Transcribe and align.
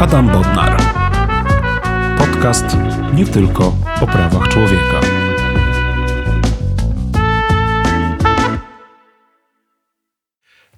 Adam 0.00 0.26
Bodnar. 0.26 0.82
Podcast 2.18 2.64
nie 3.14 3.26
tylko 3.26 3.76
o 4.00 4.06
prawach 4.06 4.48
człowieka. 4.48 5.00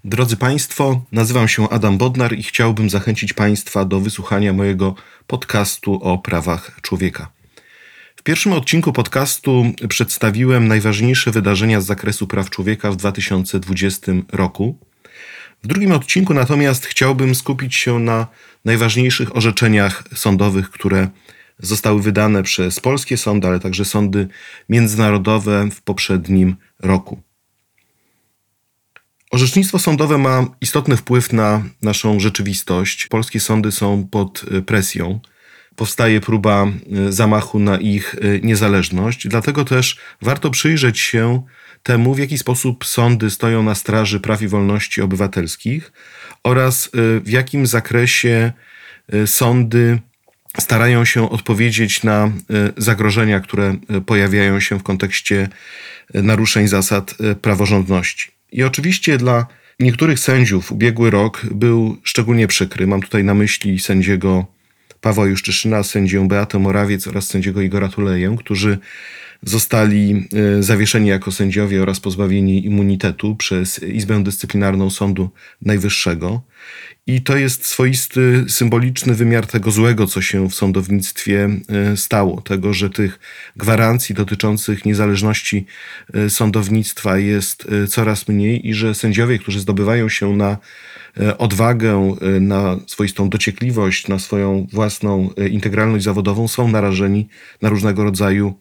Drodzy 0.04 0.36
Państwo, 0.36 1.04
nazywam 1.12 1.48
się 1.48 1.68
Adam 1.68 1.98
Bodnar 1.98 2.38
i 2.38 2.42
chciałbym 2.42 2.90
zachęcić 2.90 3.32
Państwa 3.32 3.84
do 3.84 4.00
wysłuchania 4.00 4.52
mojego 4.52 4.94
podcastu 5.26 5.94
o 6.02 6.18
prawach 6.18 6.78
człowieka. 6.82 7.30
W 8.16 8.22
pierwszym 8.22 8.52
odcinku 8.52 8.92
podcastu 8.92 9.64
przedstawiłem 9.88 10.68
najważniejsze 10.68 11.30
wydarzenia 11.30 11.80
z 11.80 11.86
zakresu 11.86 12.26
praw 12.26 12.50
człowieka 12.50 12.90
w 12.90 12.96
2020 12.96 14.12
roku. 14.32 14.78
W 15.62 15.66
drugim 15.66 15.92
odcinku 15.92 16.34
natomiast 16.34 16.86
chciałbym 16.86 17.34
skupić 17.34 17.74
się 17.74 17.98
na 17.98 18.26
najważniejszych 18.64 19.36
orzeczeniach 19.36 20.04
sądowych, 20.14 20.70
które 20.70 21.08
zostały 21.58 22.02
wydane 22.02 22.42
przez 22.42 22.80
polskie 22.80 23.16
sądy, 23.16 23.48
ale 23.48 23.60
także 23.60 23.84
sądy 23.84 24.28
międzynarodowe 24.68 25.68
w 25.70 25.82
poprzednim 25.82 26.56
roku. 26.78 27.22
Orzecznictwo 29.30 29.78
sądowe 29.78 30.18
ma 30.18 30.46
istotny 30.60 30.96
wpływ 30.96 31.32
na 31.32 31.64
naszą 31.82 32.20
rzeczywistość. 32.20 33.06
Polskie 33.06 33.40
sądy 33.40 33.72
są 33.72 34.08
pod 34.10 34.44
presją. 34.66 35.20
Powstaje 35.76 36.20
próba 36.20 36.66
zamachu 37.08 37.58
na 37.58 37.78
ich 37.78 38.16
niezależność, 38.42 39.28
dlatego 39.28 39.64
też 39.64 39.96
warto 40.22 40.50
przyjrzeć 40.50 40.98
się 40.98 41.42
temu, 41.82 42.14
w 42.14 42.18
jaki 42.18 42.38
sposób 42.38 42.84
sądy 42.84 43.30
stoją 43.30 43.62
na 43.62 43.74
straży 43.74 44.20
praw 44.20 44.42
i 44.42 44.48
wolności 44.48 45.02
obywatelskich 45.02 45.92
oraz 46.42 46.86
y, 46.86 46.90
w 47.20 47.28
jakim 47.28 47.66
zakresie 47.66 48.52
y, 49.14 49.26
sądy 49.26 49.98
starają 50.58 51.04
się 51.04 51.30
odpowiedzieć 51.30 52.02
na 52.02 52.26
y, 52.26 52.30
zagrożenia, 52.76 53.40
które 53.40 53.76
pojawiają 54.06 54.60
się 54.60 54.78
w 54.78 54.82
kontekście 54.82 55.48
naruszeń 56.14 56.68
zasad 56.68 57.14
praworządności. 57.42 58.30
I 58.52 58.62
oczywiście 58.62 59.18
dla 59.18 59.46
niektórych 59.80 60.18
sędziów 60.18 60.72
ubiegły 60.72 61.10
rok 61.10 61.46
był 61.50 61.96
szczególnie 62.04 62.46
przykry. 62.46 62.86
Mam 62.86 63.02
tutaj 63.02 63.24
na 63.24 63.34
myśli 63.34 63.78
sędziego 63.78 64.46
Pawła 65.00 65.26
Juszczyszyna, 65.26 65.82
sędzię 65.82 66.28
Beatę 66.28 66.58
Morawiec 66.58 67.06
oraz 67.06 67.26
sędziego 67.26 67.60
Igora 67.60 67.88
Tuleję, 67.88 68.36
którzy 68.38 68.78
zostali 69.42 70.28
e, 70.58 70.62
zawieszeni 70.62 71.08
jako 71.08 71.32
sędziowie 71.32 71.82
oraz 71.82 72.00
pozbawieni 72.00 72.66
immunitetu 72.66 73.36
przez 73.36 73.82
Izbę 73.82 74.22
Dyscyplinarną 74.24 74.90
Sądu 74.90 75.30
Najwyższego. 75.62 76.42
I 77.10 77.20
to 77.20 77.36
jest 77.36 77.66
swoisty, 77.66 78.44
symboliczny 78.48 79.14
wymiar 79.14 79.46
tego 79.46 79.70
złego, 79.70 80.06
co 80.06 80.22
się 80.22 80.48
w 80.48 80.54
sądownictwie 80.54 81.48
e, 81.68 81.96
stało. 81.96 82.40
Tego, 82.40 82.74
że 82.74 82.90
tych 82.90 83.18
gwarancji 83.56 84.14
dotyczących 84.14 84.84
niezależności 84.84 85.66
e, 86.14 86.30
sądownictwa 86.30 87.18
jest 87.18 87.66
coraz 87.88 88.28
mniej 88.28 88.68
i 88.68 88.74
że 88.74 88.94
sędziowie, 88.94 89.38
którzy 89.38 89.60
zdobywają 89.60 90.08
się 90.08 90.36
na 90.36 90.56
odwagę, 91.38 92.16
na 92.40 92.76
swoistą 92.86 93.28
dociekliwość, 93.28 94.08
na 94.08 94.18
swoją 94.18 94.66
własną 94.72 95.30
integralność 95.50 96.04
zawodową, 96.04 96.48
są 96.48 96.68
narażeni 96.68 97.28
na 97.62 97.68
różnego 97.68 98.04
rodzaju 98.04 98.54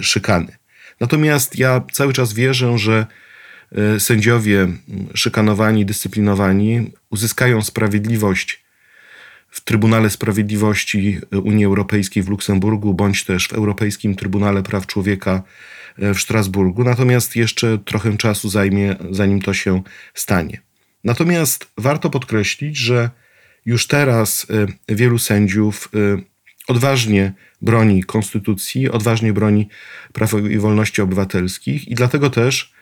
szykany. 0.00 0.56
Natomiast 1.00 1.58
ja 1.58 1.80
cały 1.92 2.12
czas 2.12 2.32
wierzę, 2.32 2.78
że 2.78 3.06
sędziowie 3.98 4.68
szykanowani, 5.14 5.86
dyscyplinowani 5.86 6.92
uzyskają 7.10 7.62
sprawiedliwość 7.62 8.64
w 9.50 9.60
Trybunale 9.60 10.10
Sprawiedliwości 10.10 11.18
Unii 11.42 11.64
Europejskiej 11.64 12.22
w 12.22 12.28
Luksemburgu, 12.28 12.94
bądź 12.94 13.24
też 13.24 13.48
w 13.48 13.52
Europejskim 13.52 14.14
Trybunale 14.14 14.62
Praw 14.62 14.86
Człowieka 14.86 15.42
y, 16.02 16.14
w 16.14 16.20
Strasburgu. 16.20 16.84
Natomiast 16.84 17.36
jeszcze 17.36 17.78
trochę 17.78 18.16
czasu 18.16 18.48
zajmie, 18.48 18.96
zanim 19.10 19.42
to 19.42 19.54
się 19.54 19.82
stanie. 20.14 20.60
Natomiast 21.04 21.66
warto 21.78 22.10
podkreślić, 22.10 22.76
że 22.76 23.10
już 23.66 23.86
teraz 23.86 24.46
wielu 24.88 25.18
sędziów 25.18 25.88
odważnie 26.68 27.32
broni 27.62 28.04
konstytucji, 28.04 28.90
odważnie 28.90 29.32
broni 29.32 29.68
praw 30.12 30.32
i 30.50 30.58
wolności 30.58 31.02
obywatelskich 31.02 31.88
i 31.88 31.94
dlatego 31.94 32.30
też 32.30 32.73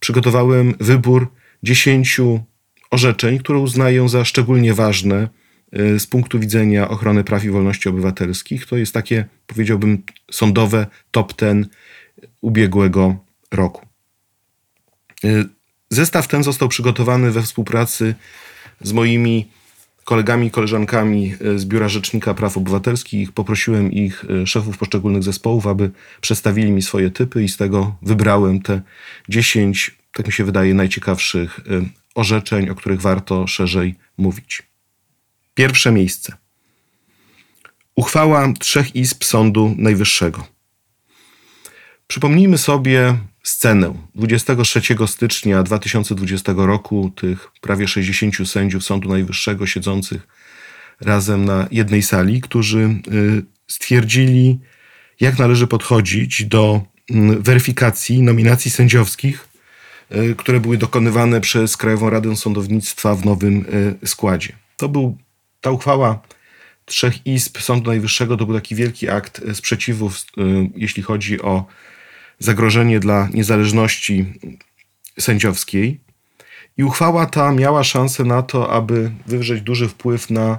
przygotowałem 0.00 0.74
wybór 0.80 1.32
dziesięciu 1.62 2.40
orzeczeń, 2.90 3.38
które 3.38 3.58
uznaję 3.58 4.08
za 4.08 4.24
szczególnie 4.24 4.74
ważne 4.74 5.28
y, 5.78 6.00
z 6.00 6.06
punktu 6.06 6.38
widzenia 6.38 6.88
ochrony 6.88 7.24
praw 7.24 7.44
i 7.44 7.50
wolności 7.50 7.88
obywatelskich. 7.88 8.66
To 8.66 8.76
jest 8.76 8.94
takie, 8.94 9.24
powiedziałbym, 9.46 10.02
sądowe 10.30 10.86
top 11.10 11.32
ten 11.32 11.68
ubiegłego 12.40 13.16
roku. 13.50 13.86
Y, 15.24 15.44
zestaw 15.90 16.28
ten 16.28 16.42
został 16.42 16.68
przygotowany 16.68 17.30
we 17.30 17.42
współpracy 17.42 18.14
z 18.80 18.92
moimi 18.92 19.48
kolegami 20.04 20.46
i 20.46 20.50
koleżankami 20.50 21.34
e, 21.54 21.58
z 21.58 21.64
Biura 21.64 21.88
Rzecznika 21.88 22.34
Praw 22.34 22.56
Obywatelskich. 22.56 23.32
Poprosiłem 23.32 23.92
ich, 23.92 24.24
e, 24.42 24.46
szefów 24.46 24.78
poszczególnych 24.78 25.22
zespołów, 25.22 25.66
aby 25.66 25.90
przedstawili 26.20 26.72
mi 26.72 26.82
swoje 26.82 27.10
typy 27.10 27.44
i 27.44 27.48
z 27.48 27.56
tego 27.56 27.96
wybrałem 28.02 28.62
te 28.62 28.82
10, 29.28 29.96
tak 30.12 30.26
mi 30.26 30.32
się 30.32 30.44
wydaje, 30.44 30.74
najciekawszych 30.74 31.60
e, 31.60 31.62
orzeczeń, 32.14 32.70
o 32.70 32.74
których 32.74 33.00
warto 33.00 33.46
szerzej 33.46 33.94
mówić. 34.18 34.62
Pierwsze 35.54 35.92
miejsce. 35.92 36.36
Uchwała 37.94 38.52
trzech 38.58 38.96
izb 38.96 39.24
Sądu 39.24 39.74
Najwyższego. 39.78 40.46
Przypomnijmy 42.06 42.58
sobie 42.58 43.18
scenę 43.42 43.94
23 44.14 44.80
stycznia 45.06 45.62
2020 45.62 46.52
roku 46.56 47.12
tych 47.16 47.50
prawie 47.60 47.88
60 47.88 48.48
sędziów 48.48 48.84
Sądu 48.84 49.08
Najwyższego 49.08 49.66
siedzących 49.66 50.28
razem 51.00 51.44
na 51.44 51.68
jednej 51.70 52.02
sali, 52.02 52.40
którzy 52.40 52.78
y, 52.78 53.42
stwierdzili, 53.66 54.58
jak 55.20 55.38
należy 55.38 55.66
podchodzić 55.66 56.44
do 56.44 56.82
mm, 57.10 57.42
weryfikacji 57.42 58.22
nominacji 58.22 58.70
sędziowskich, 58.70 59.48
y, 60.14 60.34
które 60.38 60.60
były 60.60 60.78
dokonywane 60.78 61.40
przez 61.40 61.76
Krajową 61.76 62.10
Radę 62.10 62.36
Sądownictwa 62.36 63.14
w 63.14 63.24
nowym 63.24 63.64
y, 64.02 64.06
składzie. 64.06 64.52
To 64.76 64.88
był 64.88 65.18
ta 65.60 65.70
uchwała 65.70 66.22
trzech 66.84 67.26
izb 67.26 67.58
Sądu 67.58 67.90
Najwyższego 67.90 68.36
to 68.36 68.46
był 68.46 68.54
taki 68.54 68.74
wielki 68.74 69.08
akt 69.08 69.42
sprzeciwu, 69.54 70.10
jeśli 70.76 71.02
chodzi 71.02 71.42
o 71.42 71.66
zagrożenie 72.40 73.00
dla 73.00 73.28
niezależności 73.34 74.26
sędziowskiej. 75.18 76.00
I 76.76 76.84
uchwała 76.84 77.26
ta 77.26 77.52
miała 77.52 77.84
szansę 77.84 78.24
na 78.24 78.42
to, 78.42 78.72
aby 78.72 79.10
wywrzeć 79.26 79.62
duży 79.62 79.88
wpływ 79.88 80.30
na 80.30 80.58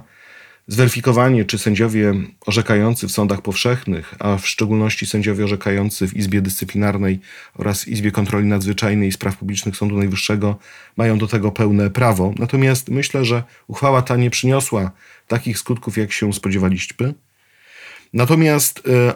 zweryfikowanie, 0.66 1.44
czy 1.44 1.58
sędziowie 1.58 2.14
orzekający 2.46 3.08
w 3.08 3.12
sądach 3.12 3.42
powszechnych, 3.42 4.14
a 4.18 4.36
w 4.36 4.46
szczególności 4.46 5.06
sędziowie 5.06 5.44
orzekający 5.44 6.08
w 6.08 6.16
Izbie 6.16 6.42
Dyscyplinarnej 6.42 7.20
oraz 7.54 7.88
Izbie 7.88 8.10
Kontroli 8.10 8.46
Nadzwyczajnej 8.46 9.08
i 9.08 9.12
Spraw 9.12 9.36
Publicznych 9.36 9.76
Sądu 9.76 9.98
Najwyższego 9.98 10.58
mają 10.96 11.18
do 11.18 11.26
tego 11.26 11.52
pełne 11.52 11.90
prawo. 11.90 12.34
Natomiast 12.38 12.88
myślę, 12.88 13.24
że 13.24 13.42
uchwała 13.66 14.02
ta 14.02 14.16
nie 14.16 14.30
przyniosła 14.30 14.90
takich 15.26 15.58
skutków, 15.58 15.98
jak 15.98 16.12
się 16.12 16.32
spodziewaliśmy. 16.32 17.14
Natomiast 18.12 18.82
e, 18.88 19.14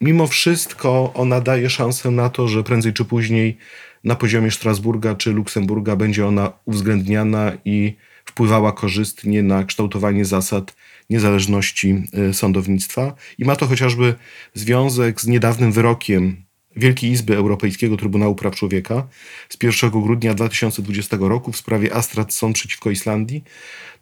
mimo 0.00 0.26
wszystko 0.26 1.12
ona 1.14 1.40
daje 1.40 1.70
szansę 1.70 2.10
na 2.10 2.30
to, 2.30 2.48
że 2.48 2.62
prędzej 2.62 2.92
czy 2.92 3.04
później 3.04 3.58
na 4.04 4.14
poziomie 4.14 4.50
Strasburga 4.50 5.14
czy 5.14 5.32
Luksemburga 5.32 5.96
będzie 5.96 6.26
ona 6.26 6.52
uwzględniana 6.64 7.52
i 7.64 7.96
wpływała 8.24 8.72
korzystnie 8.72 9.42
na 9.42 9.64
kształtowanie 9.64 10.24
zasad 10.24 10.76
niezależności 11.10 12.02
y, 12.30 12.34
sądownictwa. 12.34 13.14
I 13.38 13.44
ma 13.44 13.56
to 13.56 13.66
chociażby 13.66 14.14
związek 14.54 15.20
z 15.20 15.26
niedawnym 15.26 15.72
wyrokiem 15.72 16.45
Wielkiej 16.76 17.10
Izby 17.10 17.36
Europejskiego 17.36 17.96
Trybunału 17.96 18.34
Praw 18.34 18.54
Człowieka 18.54 19.06
z 19.48 19.62
1 19.62 19.90
grudnia 19.90 20.34
2020 20.34 21.16
roku 21.20 21.52
w 21.52 21.56
sprawie 21.56 21.94
Astrat 21.94 22.34
Sąd 22.34 22.56
przeciwko 22.56 22.90
Islandii. 22.90 23.44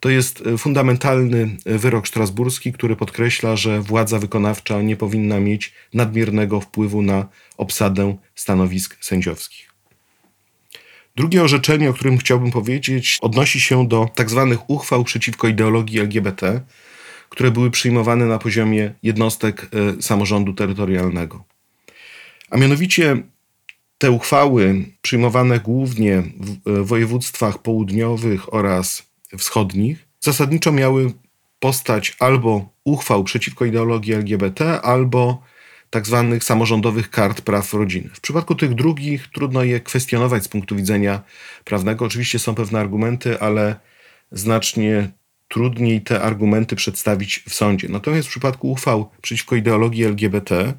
To 0.00 0.10
jest 0.10 0.46
e, 0.46 0.58
fundamentalny 0.58 1.56
e, 1.64 1.78
wyrok 1.78 2.08
strasburski, 2.08 2.72
który 2.72 2.96
podkreśla, 2.96 3.56
że 3.56 3.80
władza 3.80 4.18
wykonawcza 4.18 4.82
nie 4.82 4.96
powinna 4.96 5.40
mieć 5.40 5.72
nadmiernego 5.94 6.60
wpływu 6.60 7.02
na 7.02 7.28
obsadę 7.56 8.16
stanowisk 8.34 8.96
sędziowskich. 9.00 9.70
Drugie 11.16 11.42
orzeczenie, 11.42 11.90
o 11.90 11.92
którym 11.92 12.18
chciałbym 12.18 12.50
powiedzieć, 12.50 13.18
odnosi 13.20 13.60
się 13.60 13.88
do 13.88 14.08
tak 14.14 14.30
zwanych 14.30 14.70
uchwał 14.70 15.04
przeciwko 15.04 15.48
ideologii 15.48 16.00
LGBT, 16.00 16.60
które 17.28 17.50
były 17.50 17.70
przyjmowane 17.70 18.26
na 18.26 18.38
poziomie 18.38 18.94
jednostek 19.02 19.70
e, 19.98 20.02
samorządu 20.02 20.52
terytorialnego. 20.52 21.53
A 22.50 22.56
mianowicie 22.56 23.17
te 23.99 24.11
uchwały 24.11 24.85
przyjmowane 25.02 25.61
głównie 25.61 26.23
w 26.67 26.85
województwach 26.87 27.58
południowych 27.58 28.55
oraz 28.55 29.06
wschodnich 29.38 30.08
zasadniczo 30.20 30.73
miały 30.73 31.12
postać 31.61 32.17
albo 32.19 32.69
uchwał 32.85 33.25
przeciwko 33.25 33.64
ideologii 33.64 34.14
LGBT, 34.14 34.81
albo 34.82 35.43
tak 35.91 36.06
zwanych 36.06 36.44
samorządowych 36.44 37.11
kart 37.11 37.41
praw 37.41 37.75
rodziny. 37.75 38.11
W 38.14 38.20
przypadku 38.20 38.55
tych 38.55 38.75
drugich 38.75 39.29
trudno 39.29 39.62
je 39.62 39.81
kwestionować 39.81 40.44
z 40.44 40.49
punktu 40.49 40.76
widzenia 40.76 41.23
prawnego. 41.64 42.05
Oczywiście 42.05 42.38
są 42.38 42.55
pewne 42.55 42.81
argumenty, 42.81 43.41
ale 43.41 43.76
znacznie 44.32 45.11
trudniej 45.49 46.02
te 46.02 46.23
argumenty 46.23 46.76
przedstawić 46.76 47.44
w 47.49 47.55
sądzie. 47.55 47.88
Natomiast 47.88 48.29
w 48.29 48.31
przypadku 48.31 48.70
uchwał 48.70 49.11
przeciwko 49.23 49.56
ideologii 49.56 50.05
LGBT 50.05 50.61
e, 50.61 50.75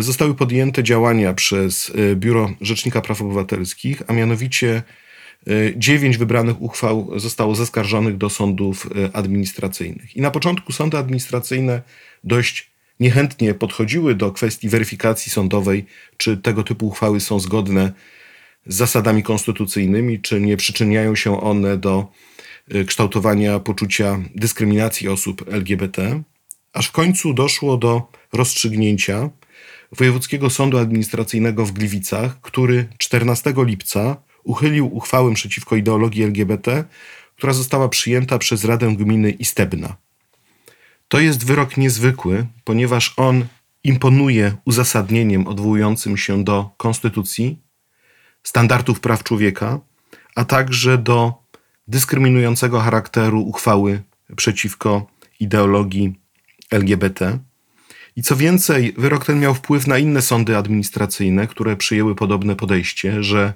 zostały 0.00 0.34
podjęte 0.34 0.82
działania 0.82 1.34
przez 1.34 1.92
e, 1.94 2.16
Biuro 2.16 2.52
Rzecznika 2.60 3.00
Praw 3.00 3.22
Obywatelskich, 3.22 4.02
a 4.06 4.12
mianowicie 4.12 4.82
e, 5.46 5.52
dziewięć 5.76 6.16
wybranych 6.16 6.62
uchwał 6.62 7.12
zostało 7.16 7.54
zaskarżonych 7.54 8.16
do 8.16 8.30
sądów 8.30 8.88
administracyjnych. 9.12 10.16
I 10.16 10.20
na 10.20 10.30
początku 10.30 10.72
sądy 10.72 10.98
administracyjne 10.98 11.82
dość 12.24 12.72
niechętnie 13.00 13.54
podchodziły 13.54 14.14
do 14.14 14.32
kwestii 14.32 14.68
weryfikacji 14.68 15.32
sądowej, 15.32 15.84
czy 16.16 16.36
tego 16.36 16.62
typu 16.62 16.86
uchwały 16.86 17.20
są 17.20 17.40
zgodne 17.40 17.92
z 18.66 18.76
zasadami 18.76 19.22
konstytucyjnymi, 19.22 20.20
czy 20.20 20.40
nie 20.40 20.56
przyczyniają 20.56 21.16
się 21.16 21.40
one 21.40 21.76
do 21.76 22.12
kształtowania 22.86 23.58
poczucia 23.58 24.20
dyskryminacji 24.34 25.08
osób 25.08 25.44
LGBT, 25.52 26.22
aż 26.72 26.86
w 26.86 26.92
końcu 26.92 27.34
doszło 27.34 27.76
do 27.76 28.12
rozstrzygnięcia 28.32 29.30
Wojewódzkiego 29.96 30.50
Sądu 30.50 30.78
Administracyjnego 30.78 31.66
w 31.66 31.72
Gliwicach, 31.72 32.40
który 32.40 32.88
14 32.98 33.54
lipca 33.56 34.16
uchylił 34.44 34.96
uchwałę 34.96 35.34
przeciwko 35.34 35.76
ideologii 35.76 36.22
LGBT, 36.22 36.84
która 37.36 37.52
została 37.52 37.88
przyjęta 37.88 38.38
przez 38.38 38.64
Radę 38.64 38.96
Gminy 38.96 39.30
Istebna. 39.30 39.96
To 41.08 41.20
jest 41.20 41.46
wyrok 41.46 41.76
niezwykły, 41.76 42.46
ponieważ 42.64 43.14
on 43.16 43.46
imponuje 43.84 44.56
uzasadnieniem 44.64 45.46
odwołującym 45.46 46.16
się 46.16 46.44
do 46.44 46.70
konstytucji, 46.76 47.58
standardów 48.42 49.00
praw 49.00 49.22
człowieka, 49.24 49.80
a 50.34 50.44
także 50.44 50.98
do 50.98 51.34
dyskryminującego 51.88 52.80
charakteru 52.80 53.40
uchwały 53.40 54.02
przeciwko 54.36 55.06
ideologii 55.40 56.20
LGBT. 56.70 57.38
I 58.16 58.22
co 58.22 58.36
więcej, 58.36 58.94
wyrok 58.98 59.24
ten 59.24 59.40
miał 59.40 59.54
wpływ 59.54 59.86
na 59.86 59.98
inne 59.98 60.22
sądy 60.22 60.56
administracyjne, 60.56 61.46
które 61.46 61.76
przyjęły 61.76 62.14
podobne 62.14 62.56
podejście, 62.56 63.22
że 63.22 63.54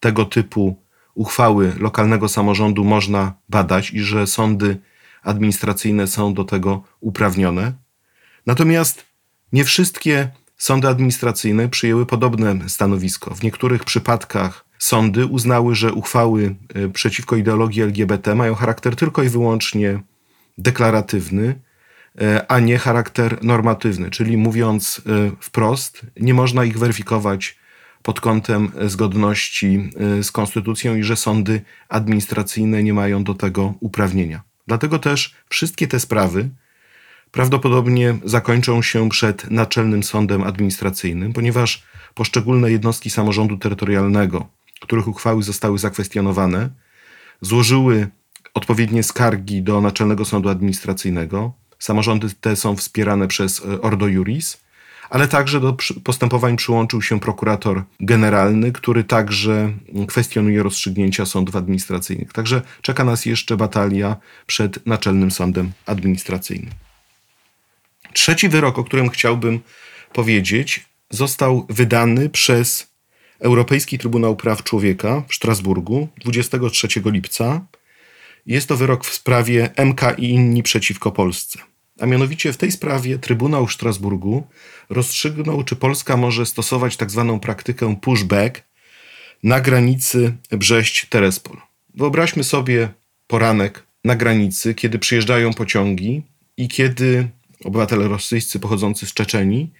tego 0.00 0.24
typu 0.24 0.82
uchwały 1.14 1.72
lokalnego 1.78 2.28
samorządu 2.28 2.84
można 2.84 3.34
badać 3.48 3.90
i 3.90 4.00
że 4.00 4.26
sądy 4.26 4.78
administracyjne 5.22 6.06
są 6.06 6.34
do 6.34 6.44
tego 6.44 6.82
uprawnione. 7.00 7.72
Natomiast 8.46 9.04
nie 9.52 9.64
wszystkie 9.64 10.30
sądy 10.56 10.88
administracyjne 10.88 11.68
przyjęły 11.68 12.06
podobne 12.06 12.68
stanowisko. 12.68 13.34
W 13.34 13.42
niektórych 13.42 13.84
przypadkach 13.84 14.64
sądy 14.78 15.26
uznały, 15.26 15.74
że 15.74 15.92
uchwały 15.92 16.56
e, 16.74 16.88
przeciwko 16.88 17.36
ideologii 17.36 17.82
LGBT 17.82 18.34
mają 18.34 18.54
charakter 18.54 18.96
tylko 18.96 19.22
i 19.22 19.28
wyłącznie 19.28 20.00
deklaratywny, 20.58 21.60
a 22.48 22.60
nie 22.60 22.78
charakter 22.78 23.44
normatywny, 23.44 24.10
czyli 24.10 24.36
mówiąc 24.36 25.02
e, 25.06 25.30
wprost, 25.40 26.06
nie 26.20 26.34
można 26.34 26.64
ich 26.64 26.78
weryfikować 26.78 27.56
pod 28.02 28.20
kątem 28.20 28.72
zgodności 28.84 29.90
z 30.22 30.32
konstytucją 30.32 30.96
i 30.96 31.02
że 31.02 31.16
sądy 31.16 31.62
administracyjne 31.88 32.82
nie 32.82 32.94
mają 32.94 33.24
do 33.24 33.34
tego 33.34 33.74
uprawnienia. 33.80 34.42
Dlatego 34.66 34.98
też 34.98 35.34
wszystkie 35.48 35.86
te 35.86 36.00
sprawy 36.00 36.50
prawdopodobnie 37.30 38.18
zakończą 38.24 38.82
się 38.82 39.08
przed 39.08 39.50
Naczelnym 39.50 40.02
Sądem 40.02 40.42
Administracyjnym, 40.42 41.32
ponieważ 41.32 41.82
poszczególne 42.14 42.70
jednostki 42.70 43.10
samorządu 43.10 43.56
terytorialnego, 43.56 44.48
których 44.80 45.08
uchwały 45.08 45.42
zostały 45.42 45.78
zakwestionowane, 45.78 46.70
złożyły 47.40 48.08
odpowiednie 48.54 49.02
skargi 49.02 49.62
do 49.62 49.80
Naczelnego 49.80 50.24
Sądu 50.24 50.48
Administracyjnego. 50.48 51.52
Samorządy 51.78 52.28
te 52.40 52.56
są 52.56 52.76
wspierane 52.76 53.28
przez 53.28 53.62
Ordo 53.82 54.06
Juris 54.08 54.66
ale 55.10 55.28
także 55.28 55.60
do 55.60 55.76
postępowań 56.04 56.56
przyłączył 56.56 57.02
się 57.02 57.20
prokurator 57.20 57.82
generalny, 58.00 58.72
który 58.72 59.04
także 59.04 59.72
kwestionuje 60.08 60.62
rozstrzygnięcia 60.62 61.26
sądów 61.26 61.56
administracyjnych. 61.56 62.32
Także 62.32 62.62
czeka 62.82 63.04
nas 63.04 63.26
jeszcze 63.26 63.56
batalia 63.56 64.16
przed 64.46 64.86
Naczelnym 64.86 65.30
Sądem 65.30 65.72
Administracyjnym. 65.86 66.70
Trzeci 68.12 68.48
wyrok, 68.48 68.78
o 68.78 68.84
którym 68.84 69.08
chciałbym 69.08 69.60
powiedzieć, 70.12 70.86
został 71.10 71.66
wydany 71.68 72.28
przez 72.28 72.90
Europejski 73.38 73.98
Trybunał 73.98 74.36
Praw 74.36 74.62
Człowieka 74.62 75.22
w 75.28 75.34
Strasburgu 75.34 76.08
23 76.24 76.88
lipca. 77.04 77.60
Jest 78.46 78.68
to 78.68 78.76
wyrok 78.76 79.04
w 79.04 79.14
sprawie 79.14 79.70
MK 79.84 80.00
i 80.18 80.30
inni 80.30 80.62
przeciwko 80.62 81.12
Polsce. 81.12 81.58
A 82.00 82.06
mianowicie 82.06 82.52
w 82.52 82.56
tej 82.56 82.72
sprawie 82.72 83.18
Trybunał 83.18 83.68
Strasburgu 83.68 84.46
rozstrzygnął, 84.90 85.64
czy 85.64 85.76
Polska 85.76 86.16
może 86.16 86.46
stosować 86.46 86.96
tak 86.96 87.10
zwaną 87.10 87.40
praktykę 87.40 87.96
pushback 88.00 88.62
na 89.42 89.60
granicy 89.60 90.32
Brześć-Terespol. 90.50 91.56
Wyobraźmy 91.94 92.44
sobie 92.44 92.88
poranek 93.26 93.82
na 94.04 94.16
granicy, 94.16 94.74
kiedy 94.74 94.98
przyjeżdżają 94.98 95.54
pociągi 95.54 96.22
i 96.56 96.68
kiedy 96.68 97.28
obywatele 97.64 98.08
rosyjscy 98.08 98.60
pochodzący 98.60 99.06
z 99.06 99.14
Czeczenii 99.14 99.72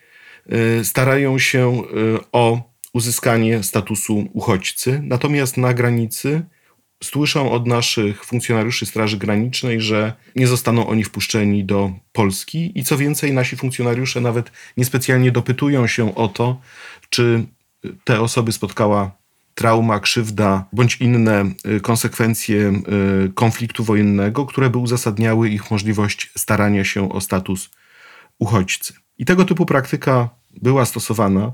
y, 0.81 0.85
starają 0.85 1.39
się 1.39 1.83
y, 1.83 2.19
o 2.33 2.63
uzyskanie 2.93 3.63
statusu 3.63 4.29
uchodźcy, 4.33 5.01
natomiast 5.05 5.57
na 5.57 5.75
granicy 5.75 6.43
słyszą 7.05 7.53
od 7.53 7.67
naszych 7.67 8.25
funkcjonariuszy 8.25 8.87
Straży 8.87 9.17
Granicznej, 9.17 9.81
że 9.81 10.13
nie 10.37 10.47
zostaną 10.47 10.87
oni 10.87 11.05
wpuszczeni 11.05 11.65
do 11.65 11.93
Polski 12.13 12.73
i 12.79 12.85
co 12.85 12.97
więcej, 12.97 13.33
nasi 13.33 13.57
funkcjonariusze 13.57 14.21
nawet 14.21 14.53
niespecjalnie 14.77 15.33
dopytują 15.33 15.87
się 15.87 16.15
o 16.15 16.29
to, 16.29 16.61
czy 17.11 17.47
te 18.05 18.21
osoby 18.21 18.53
spotkała 18.53 19.17
trauma, 19.55 20.01
krzywda 20.01 20.65
bądź 20.73 20.97
inne 20.97 21.45
y, 21.77 21.81
konsekwencje 21.81 22.73
y, 23.27 23.33
konfliktu 23.35 23.85
wojennego, 23.85 24.47
które 24.47 24.71
by 24.71 24.79
uzasadniały 24.79 25.49
ich 25.49 25.71
możliwość 25.71 26.31
starania 26.37 26.85
się 26.85 27.13
o 27.13 27.21
status 27.21 27.71
uchodźcy. 28.39 28.93
I 29.19 29.25
tego 29.25 29.45
typu 29.45 29.67
praktyka 29.67 30.29
była 30.63 30.85
stosowana 30.85 31.53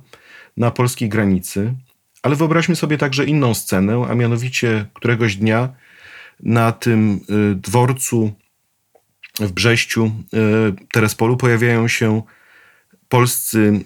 na 0.56 0.70
polskiej 0.70 1.08
granicy. 1.08 1.74
Ale 2.22 2.36
wyobraźmy 2.36 2.76
sobie 2.76 2.98
także 2.98 3.24
inną 3.24 3.54
scenę, 3.54 4.06
a 4.10 4.14
mianowicie 4.14 4.86
któregoś 4.94 5.36
dnia 5.36 5.68
na 6.42 6.72
tym 6.72 7.20
y, 7.52 7.54
dworcu 7.54 8.32
w 9.40 9.52
Brześciu, 9.52 10.04
y, 10.04 10.86
Terespolu, 10.92 11.36
pojawiają 11.36 11.88
się 11.88 12.22
polscy 13.08 13.84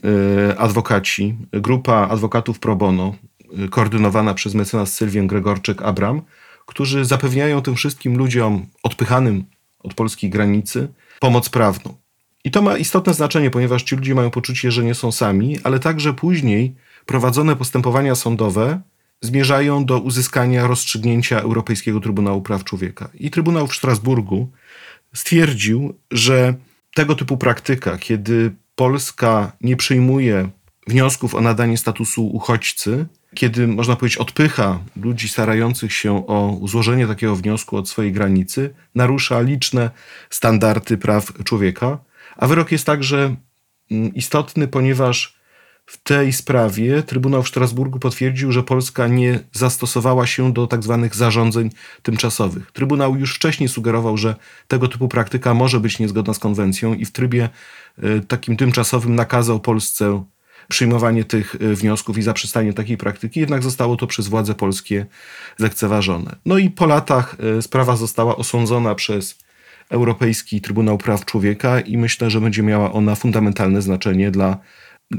y, 0.52 0.58
adwokaci, 0.58 1.36
grupa 1.52 2.08
adwokatów 2.10 2.58
pro 2.58 2.76
bono, 2.76 3.14
koordynowana 3.70 4.34
przez 4.34 4.54
mecenas 4.54 4.94
Sylwię 4.94 5.22
Gregorczyk-Abram, 5.22 6.20
którzy 6.66 7.04
zapewniają 7.04 7.62
tym 7.62 7.74
wszystkim 7.74 8.16
ludziom 8.18 8.66
odpychanym 8.82 9.44
od 9.78 9.94
polskiej 9.94 10.30
granicy 10.30 10.88
pomoc 11.20 11.48
prawną. 11.48 11.94
I 12.44 12.50
to 12.50 12.62
ma 12.62 12.76
istotne 12.76 13.14
znaczenie, 13.14 13.50
ponieważ 13.50 13.82
ci 13.82 13.96
ludzie 13.96 14.14
mają 14.14 14.30
poczucie, 14.30 14.70
że 14.70 14.84
nie 14.84 14.94
są 14.94 15.12
sami, 15.12 15.58
ale 15.64 15.78
także 15.78 16.14
później 16.14 16.74
prowadzone 17.06 17.56
postępowania 17.56 18.14
sądowe 18.14 18.80
zmierzają 19.20 19.84
do 19.84 19.98
uzyskania 19.98 20.66
rozstrzygnięcia 20.66 21.40
Europejskiego 21.40 22.00
Trybunału 22.00 22.42
Praw 22.42 22.64
Człowieka. 22.64 23.08
I 23.14 23.30
Trybunał 23.30 23.66
w 23.66 23.74
Strasburgu 23.74 24.50
stwierdził, 25.14 25.94
że 26.10 26.54
tego 26.94 27.14
typu 27.14 27.36
praktyka, 27.36 27.98
kiedy 27.98 28.54
Polska 28.74 29.52
nie 29.60 29.76
przyjmuje 29.76 30.48
wniosków 30.86 31.34
o 31.34 31.40
nadanie 31.40 31.78
statusu 31.78 32.26
uchodźcy, 32.26 33.06
kiedy 33.34 33.68
można 33.68 33.96
powiedzieć 33.96 34.18
odpycha 34.18 34.78
ludzi 34.96 35.28
starających 35.28 35.92
się 35.92 36.26
o 36.26 36.60
złożenie 36.64 37.06
takiego 37.06 37.36
wniosku 37.36 37.76
od 37.76 37.88
swojej 37.88 38.12
granicy, 38.12 38.74
narusza 38.94 39.40
liczne 39.40 39.90
standardy 40.30 40.98
praw 40.98 41.32
człowieka. 41.44 41.98
A 42.36 42.46
wyrok 42.46 42.72
jest 42.72 42.86
także 42.86 43.36
mm, 43.90 44.14
istotny, 44.14 44.68
ponieważ 44.68 45.35
w 45.86 46.02
tej 46.02 46.32
sprawie 46.32 47.02
Trybunał 47.02 47.42
w 47.42 47.48
Strasburgu 47.48 47.98
potwierdził, 47.98 48.52
że 48.52 48.62
Polska 48.62 49.08
nie 49.08 49.40
zastosowała 49.52 50.26
się 50.26 50.52
do 50.52 50.66
tak 50.66 50.82
zwanych 50.82 51.14
zarządzeń 51.14 51.70
tymczasowych. 52.02 52.72
Trybunał 52.72 53.16
już 53.16 53.34
wcześniej 53.34 53.68
sugerował, 53.68 54.16
że 54.16 54.34
tego 54.68 54.88
typu 54.88 55.08
praktyka 55.08 55.54
może 55.54 55.80
być 55.80 55.98
niezgodna 55.98 56.34
z 56.34 56.38
konwencją 56.38 56.94
i 56.94 57.04
w 57.04 57.12
trybie 57.12 57.48
e, 57.98 58.20
takim 58.20 58.56
tymczasowym 58.56 59.14
nakazał 59.14 59.60
Polsce 59.60 60.24
przyjmowanie 60.68 61.24
tych 61.24 61.54
e, 61.54 61.74
wniosków 61.74 62.18
i 62.18 62.22
zaprzestanie 62.22 62.72
takiej 62.72 62.96
praktyki, 62.96 63.40
jednak 63.40 63.62
zostało 63.62 63.96
to 63.96 64.06
przez 64.06 64.28
władze 64.28 64.54
polskie 64.54 65.06
lekceważone. 65.58 66.36
No 66.46 66.58
i 66.58 66.70
po 66.70 66.86
latach 66.86 67.36
e, 67.58 67.62
sprawa 67.62 67.96
została 67.96 68.36
osądzona 68.36 68.94
przez 68.94 69.38
Europejski 69.88 70.60
Trybunał 70.60 70.98
Praw 70.98 71.24
Człowieka 71.24 71.80
i 71.80 71.98
myślę, 71.98 72.30
że 72.30 72.40
będzie 72.40 72.62
miała 72.62 72.92
ona 72.92 73.14
fundamentalne 73.14 73.82
znaczenie 73.82 74.30
dla 74.30 74.58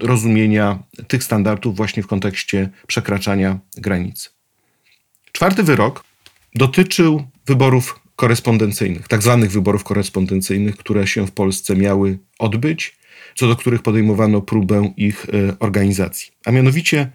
rozumienia 0.02 0.84
tych 1.08 1.24
standardów 1.24 1.76
właśnie 1.76 2.04
w 2.04 2.08
kontekście 2.08 2.70
przekraczania 2.88 3.60
granic. 3.78 4.34
Czwarty 5.32 5.64
wyrok 5.64 6.04
dotyczył 6.56 7.24
wyborów 7.46 8.00
korespondencyjnych, 8.16 9.08
tak 9.08 9.24
zwanych 9.24 9.52
wyborów 9.52 9.84
korespondencyjnych, 9.84 10.78
które 10.78 11.08
się 11.08 11.28
w 11.28 11.32
Polsce 11.32 11.76
miały 11.76 12.20
odbyć, 12.40 12.98
co 13.36 13.48
do 13.48 13.56
których 13.56 13.82
podejmowano 13.82 14.42
próbę 14.42 14.94
ich 14.98 15.26
e, 15.26 15.60
organizacji. 15.60 16.32
A 16.46 16.52
mianowicie 16.52 17.12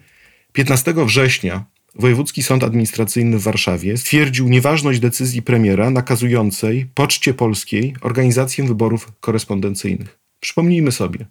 15 0.53 0.93
września 1.05 1.65
Wojewódzki 1.95 2.43
Sąd 2.43 2.63
Administracyjny 2.63 3.37
w 3.37 3.43
Warszawie 3.43 3.97
stwierdził 3.97 4.49
nieważność 4.49 4.99
decyzji 4.99 5.41
premiera 5.41 5.89
nakazującej 5.89 6.85
Poczcie 6.93 7.33
Polskiej 7.33 7.95
organizację 8.01 8.63
wyborów 8.63 9.11
korespondencyjnych. 9.19 10.19
Przypomnijmy 10.39 10.91
sobie, 10.91 11.25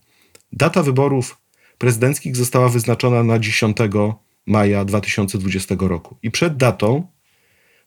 data 0.52 0.82
wyborów 0.82 1.38
prezydenckich 1.78 2.36
została 2.36 2.68
wyznaczona 2.68 3.22
na 3.22 3.38
10 3.38 3.76
maja 4.46 4.84
2020 4.84 5.74
roku 5.78 6.16
i 6.22 6.30
przed 6.30 6.56
datą 6.56 7.06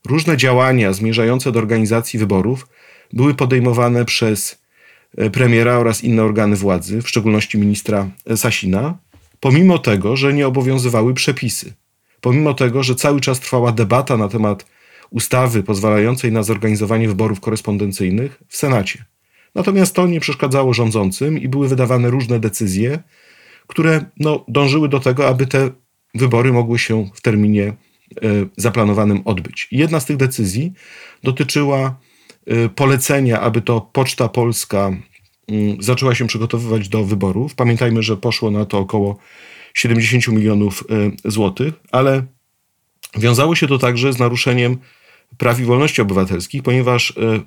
różne 0.05 0.37
działania 0.37 0.93
zmierzające 0.93 1.51
do 1.51 1.59
organizacji 1.59 2.19
wyborów 2.19 2.67
były 3.13 3.33
podejmowane 3.33 4.05
przez 4.05 4.61
e, 5.17 5.29
premiera 5.29 5.77
oraz 5.77 6.03
inne 6.03 6.23
organy 6.23 6.55
władzy, 6.55 7.01
w 7.01 7.09
szczególności 7.09 7.57
ministra 7.57 8.09
Sasina, 8.35 8.97
pomimo 9.39 9.79
tego, 9.79 10.15
że 10.15 10.33
nie 10.33 10.47
obowiązywały 10.47 11.13
przepisy 11.13 11.73
pomimo 12.25 12.53
tego, 12.53 12.83
że 12.83 12.95
cały 12.95 13.21
czas 13.21 13.39
trwała 13.39 13.71
debata 13.71 14.17
na 14.17 14.27
temat 14.29 14.65
ustawy 15.09 15.63
pozwalającej 15.63 16.31
na 16.31 16.43
zorganizowanie 16.43 17.07
wyborów 17.07 17.39
korespondencyjnych 17.39 18.43
w 18.47 18.57
Senacie. 18.57 19.05
Natomiast 19.55 19.95
to 19.95 20.07
nie 20.07 20.19
przeszkadzało 20.19 20.73
rządzącym 20.73 21.39
i 21.39 21.47
były 21.47 21.67
wydawane 21.67 22.09
różne 22.09 22.39
decyzje, 22.39 22.99
które 23.67 24.05
no, 24.19 24.45
dążyły 24.47 24.89
do 24.89 24.99
tego, 24.99 25.27
aby 25.27 25.47
te 25.47 25.69
wybory 26.13 26.53
mogły 26.53 26.79
się 26.79 27.09
w 27.13 27.21
terminie 27.21 27.73
y, 28.23 28.49
zaplanowanym 28.57 29.21
odbyć. 29.25 29.67
Jedna 29.71 29.99
z 29.99 30.05
tych 30.05 30.17
decyzji 30.17 30.73
dotyczyła 31.23 31.99
y, 32.51 32.69
polecenia, 32.69 33.41
aby 33.41 33.61
to 33.61 33.81
Poczta 33.81 34.29
Polska 34.29 34.91
y, 35.51 35.77
zaczęła 35.79 36.15
się 36.15 36.27
przygotowywać 36.27 36.89
do 36.89 37.03
wyborów. 37.03 37.55
Pamiętajmy, 37.55 38.03
że 38.03 38.17
poszło 38.17 38.51
na 38.51 38.65
to 38.65 38.79
około 38.79 39.17
70 39.75 40.27
milionów 40.27 40.83
e, 40.89 41.31
złotych, 41.31 41.73
ale 41.91 42.25
wiązało 43.17 43.55
się 43.55 43.67
to 43.67 43.77
także 43.77 44.13
z 44.13 44.19
naruszeniem 44.19 44.77
praw 45.37 45.59
i 45.59 45.63
wolności 45.63 46.01
obywatelskich, 46.01 46.63
ponieważ 46.63 47.11
e, 47.11 47.39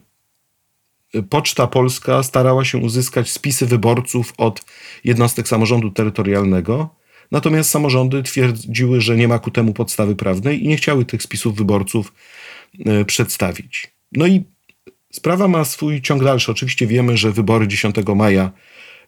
Poczta 1.30 1.66
Polska 1.66 2.22
starała 2.22 2.64
się 2.64 2.78
uzyskać 2.78 3.30
spisy 3.30 3.66
wyborców 3.66 4.32
od 4.38 4.64
jednostek 5.04 5.48
samorządu 5.48 5.90
terytorialnego, 5.90 6.94
natomiast 7.30 7.70
samorządy 7.70 8.22
twierdziły, 8.22 9.00
że 9.00 9.16
nie 9.16 9.28
ma 9.28 9.38
ku 9.38 9.50
temu 9.50 9.72
podstawy 9.74 10.16
prawnej 10.16 10.64
i 10.64 10.68
nie 10.68 10.76
chciały 10.76 11.04
tych 11.04 11.22
spisów 11.22 11.56
wyborców 11.56 12.12
e, 12.86 13.04
przedstawić. 13.04 13.90
No 14.12 14.26
i 14.26 14.44
sprawa 15.12 15.48
ma 15.48 15.64
swój 15.64 16.02
ciąg 16.02 16.24
dalszy. 16.24 16.52
Oczywiście 16.52 16.86
wiemy, 16.86 17.16
że 17.16 17.32
wybory 17.32 17.68
10 17.68 17.96
maja 18.16 18.52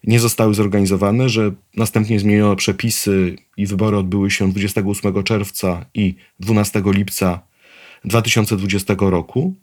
nie 0.03 0.19
zostały 0.19 0.53
zorganizowane, 0.53 1.29
że 1.29 1.51
następnie 1.77 2.19
zmieniono 2.19 2.55
przepisy 2.55 3.35
i 3.57 3.67
wybory 3.67 3.97
odbyły 3.97 4.31
się 4.31 4.51
28 4.51 5.23
czerwca 5.23 5.85
i 5.93 6.15
12 6.39 6.83
lipca 6.85 7.41
2020 8.05 8.95
roku. 8.99 9.55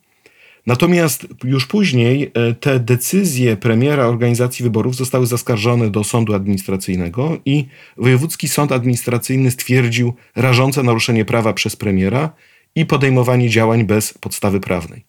Natomiast 0.68 1.26
już 1.44 1.66
później 1.66 2.30
e, 2.34 2.54
te 2.54 2.80
decyzje 2.80 3.56
premiera 3.56 4.06
organizacji 4.06 4.62
wyborów 4.62 4.96
zostały 4.96 5.26
zaskarżone 5.26 5.90
do 5.90 6.04
sądu 6.04 6.34
administracyjnego 6.34 7.38
i 7.44 7.66
Wojewódzki 7.96 8.48
Sąd 8.48 8.72
Administracyjny 8.72 9.50
stwierdził 9.50 10.14
rażące 10.36 10.82
naruszenie 10.82 11.24
prawa 11.24 11.52
przez 11.52 11.76
premiera 11.76 12.30
i 12.74 12.86
podejmowanie 12.86 13.48
działań 13.48 13.84
bez 13.84 14.14
podstawy 14.14 14.60
prawnej. 14.60 15.04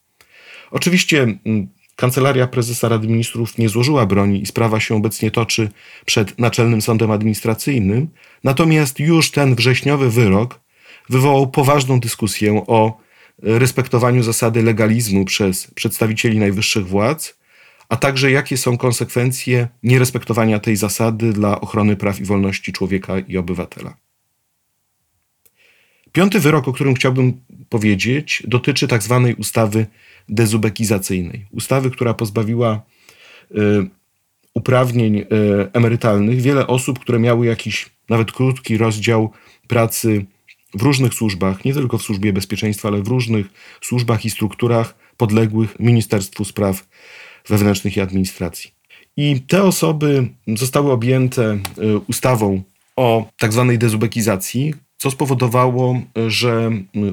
Oczywiście 0.72 1.28
Kancelaria 1.96 2.48
Prezesa 2.48 2.90
Rady 2.90 3.08
Ministrów 3.08 3.58
nie 3.58 3.70
złożyła 3.70 4.06
broni 4.06 4.42
i 4.42 4.46
sprawa 4.46 4.80
się 4.80 4.96
obecnie 4.96 5.32
toczy 5.32 5.70
przed 6.06 6.40
Naczelnym 6.40 6.82
Sądem 6.82 7.12
Administracyjnym. 7.12 8.08
Natomiast 8.44 9.00
już 9.00 9.32
ten 9.32 9.56
wrześniowy 9.56 10.10
wyrok 10.10 10.60
wywołał 11.10 11.48
poważną 11.48 12.00
dyskusję 12.00 12.64
o 12.68 13.09
respektowaniu 13.42 14.24
zasady 14.24 14.64
legalizmu 14.64 15.26
przez 15.26 15.68
przedstawicieli 15.68 16.40
najwyższych 16.40 16.88
władz, 16.88 17.38
a 17.90 17.98
także 17.98 18.32
jakie 18.32 18.58
są 18.58 18.78
konsekwencje 18.78 19.68
nierespektowania 19.84 20.60
tej 20.60 20.76
zasady 20.76 21.34
dla 21.34 21.62
ochrony 21.62 21.96
praw 21.96 22.20
i 22.20 22.24
wolności 22.24 22.74
człowieka 22.74 23.20
i 23.20 23.38
obywatela. 23.38 23.98
Piąty 26.12 26.40
wyrok, 26.40 26.68
o 26.68 26.74
którym 26.74 26.96
chciałbym 26.96 27.42
powiedzieć, 27.70 28.44
dotyczy 28.48 28.88
tak 28.88 29.04
zwanej 29.04 29.36
ustawy 29.36 29.86
dezubekizacyjnej. 30.30 31.46
Ustawy, 31.52 31.92
która 31.92 32.14
pozbawiła 32.14 32.82
y, 33.52 33.56
uprawnień 34.54 35.18
y, 35.18 35.26
emerytalnych 35.74 36.42
wiele 36.42 36.68
osób, 36.68 37.00
które 37.00 37.20
miały 37.20 37.46
jakiś 37.46 37.90
nawet 38.10 38.32
krótki 38.32 38.78
rozdział 38.78 39.32
pracy 39.68 40.26
w 40.74 40.82
różnych 40.82 41.14
służbach, 41.14 41.66
nie 41.66 41.74
tylko 41.74 41.98
w 41.98 42.02
służbie 42.02 42.34
bezpieczeństwa, 42.34 42.88
ale 42.88 43.02
w 43.02 43.08
różnych 43.08 43.48
służbach 43.82 44.26
i 44.26 44.30
strukturach 44.30 44.96
podległych 45.18 45.80
Ministerstwu 45.80 46.46
Spraw 46.46 46.88
Wewnętrznych 47.50 47.98
i 47.98 48.02
Administracji. 48.02 48.72
I 49.18 49.42
te 49.42 49.64
osoby 49.64 50.28
zostały 50.48 50.92
objęte 50.92 51.60
y, 51.78 51.98
ustawą 52.08 52.62
o 52.96 53.30
tak 53.38 53.54
zwanej 53.54 53.78
dezubekizacji, 53.78 54.74
co 54.98 55.12
spowodowało, 55.12 56.02
że 56.28 56.72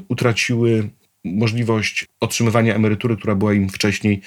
utraciły 0.09 0.91
możliwość 1.35 2.07
otrzymywania 2.21 2.75
emerytury, 2.75 3.17
która 3.17 3.35
była 3.35 3.55
im 3.55 3.69
wcześniej 3.69 4.21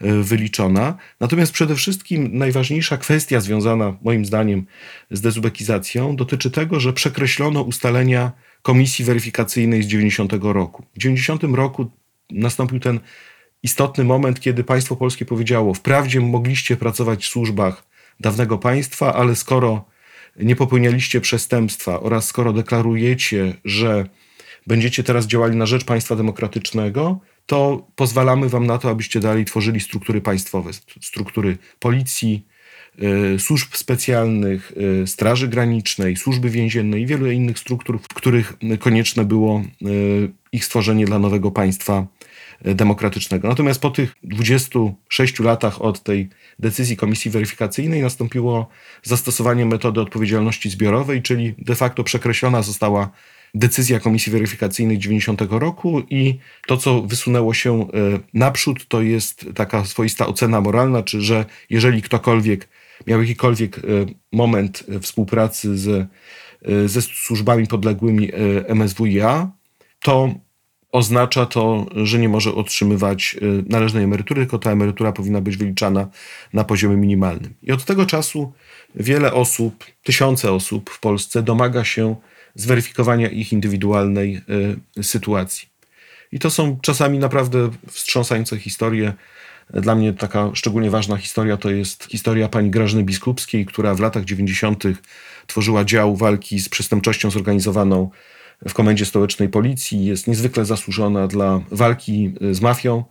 e, 0.00 0.12
wyliczona. 0.22 0.96
Natomiast 1.20 1.52
przede 1.52 1.74
wszystkim 1.74 2.38
najważniejsza 2.38 2.96
kwestia 2.96 3.40
związana, 3.40 3.96
moim 4.02 4.24
zdaniem, 4.24 4.66
z 5.10 5.20
dezubekizacją 5.20 6.16
dotyczy 6.16 6.50
tego, 6.50 6.80
że 6.80 6.92
przekreślono 6.92 7.62
ustalenia 7.62 8.32
komisji 8.64 9.04
weryfikacyjnej 9.04 9.82
z 9.82 9.86
90 9.86 10.32
roku. 10.40 10.82
W 10.94 10.98
90 10.98 11.44
roku 11.44 11.90
nastąpił 12.30 12.80
ten 12.80 13.00
istotny 13.62 14.04
moment, 14.04 14.40
kiedy 14.40 14.64
państwo 14.64 14.96
polskie 14.96 15.24
powiedziało: 15.24 15.74
Wprawdzie 15.74 16.20
mogliście 16.20 16.76
pracować 16.76 17.24
w 17.24 17.28
służbach 17.28 17.86
dawnego 18.20 18.58
państwa, 18.58 19.14
ale 19.14 19.36
skoro 19.36 19.84
nie 20.36 20.56
popełnialiście 20.56 21.20
przestępstwa 21.20 22.00
oraz 22.00 22.26
skoro 22.26 22.52
deklarujecie, 22.52 23.54
że 23.64 24.06
będziecie 24.66 25.02
teraz 25.02 25.26
działali 25.26 25.56
na 25.56 25.66
rzecz 25.66 25.84
państwa 25.84 26.16
demokratycznego, 26.16 27.20
to 27.46 27.86
pozwalamy 27.94 28.48
wam 28.48 28.66
na 28.66 28.78
to, 28.78 28.90
abyście 28.90 29.20
dalej 29.20 29.44
tworzyli 29.44 29.80
struktury 29.80 30.20
państwowe, 30.20 30.70
struktury 31.00 31.58
policji, 31.78 32.46
służb 33.38 33.74
specjalnych, 33.74 34.72
y, 35.02 35.06
Straży 35.06 35.48
Granicznej, 35.48 36.16
służby 36.16 36.50
więziennej 36.50 37.02
i 37.02 37.06
wielu 37.06 37.30
innych 37.30 37.58
struktur, 37.58 37.98
w 38.02 38.08
których 38.08 38.56
konieczne 38.80 39.24
było 39.24 39.62
y, 39.82 40.30
ich 40.52 40.64
stworzenie 40.64 41.04
dla 41.04 41.18
nowego 41.18 41.50
państwa 41.50 42.06
demokratycznego. 42.64 43.48
Natomiast 43.48 43.80
po 43.80 43.90
tych 43.90 44.14
26 44.22 45.40
latach 45.40 45.82
od 45.82 46.02
tej 46.02 46.28
decyzji 46.58 46.96
komisji 46.96 47.30
weryfikacyjnej 47.30 48.02
nastąpiło 48.02 48.68
zastosowanie 49.02 49.66
metody 49.66 50.00
odpowiedzialności 50.00 50.70
zbiorowej, 50.70 51.22
czyli 51.22 51.54
de 51.58 51.74
facto 51.74 52.04
przekreślona 52.04 52.62
została 52.62 53.10
decyzja 53.54 54.00
Komisji 54.00 54.32
Weryfikacyjnej 54.32 54.98
90 54.98 55.42
roku 55.50 56.02
i 56.10 56.38
to, 56.66 56.76
co 56.76 57.02
wysunęło 57.02 57.54
się 57.54 57.82
e, 57.82 57.86
naprzód, 58.34 58.88
to 58.88 59.02
jest 59.02 59.46
taka 59.54 59.84
swoista 59.84 60.26
ocena 60.26 60.60
moralna, 60.60 61.02
czy 61.02 61.20
że 61.20 61.44
jeżeli 61.70 62.02
ktokolwiek 62.02 62.68
miał 63.06 63.20
jakikolwiek 63.20 63.78
e, 63.78 63.80
moment 64.32 64.84
współpracy 65.02 65.78
z, 65.78 65.88
e, 65.88 66.88
ze 66.88 67.02
służbami 67.02 67.66
podległymi 67.66 68.30
MSWiA, 68.68 69.50
to 70.00 70.34
oznacza 70.92 71.46
to, 71.46 71.86
że 72.04 72.18
nie 72.18 72.28
może 72.28 72.54
otrzymywać 72.54 73.36
należnej 73.68 74.04
emerytury, 74.04 74.42
tylko 74.42 74.58
ta 74.58 74.70
emerytura 74.70 75.12
powinna 75.12 75.40
być 75.40 75.56
wyliczana 75.56 76.08
na 76.52 76.64
poziomie 76.64 76.96
minimalnym. 76.96 77.54
I 77.62 77.72
od 77.72 77.84
tego 77.84 78.06
czasu 78.06 78.52
wiele 78.94 79.32
osób, 79.32 79.84
tysiące 80.02 80.52
osób 80.52 80.90
w 80.90 81.00
Polsce 81.00 81.42
domaga 81.42 81.84
się 81.84 82.16
zweryfikowania 82.54 83.28
ich 83.28 83.52
indywidualnej 83.52 84.40
sytuacji. 85.02 85.68
I 86.34 86.38
to 86.38 86.50
są 86.50 86.78
czasami 86.82 87.18
naprawdę 87.18 87.70
wstrząsające 87.90 88.58
historie. 88.58 89.12
Dla 89.70 89.94
mnie 89.94 90.12
taka 90.12 90.50
szczególnie 90.54 90.90
ważna 90.90 91.16
historia 91.16 91.56
to 91.56 91.70
jest 91.70 92.04
historia 92.04 92.48
pani 92.48 92.70
Grażyny 92.70 93.04
Biskupskiej, 93.04 93.66
która 93.66 93.94
w 93.94 94.00
latach 94.00 94.24
90. 94.24 94.84
tworzyła 95.46 95.84
dział 95.84 96.16
walki 96.16 96.60
z 96.60 96.68
przestępczością 96.68 97.30
zorganizowaną 97.30 98.10
w 98.68 98.74
Komendzie 98.74 99.06
Stołecznej 99.06 99.48
Policji. 99.48 100.04
Jest 100.04 100.26
niezwykle 100.26 100.64
zasłużona 100.64 101.28
dla 101.28 101.60
walki 101.70 102.32
y, 102.42 102.54
z 102.54 102.60
mafią 102.60 103.04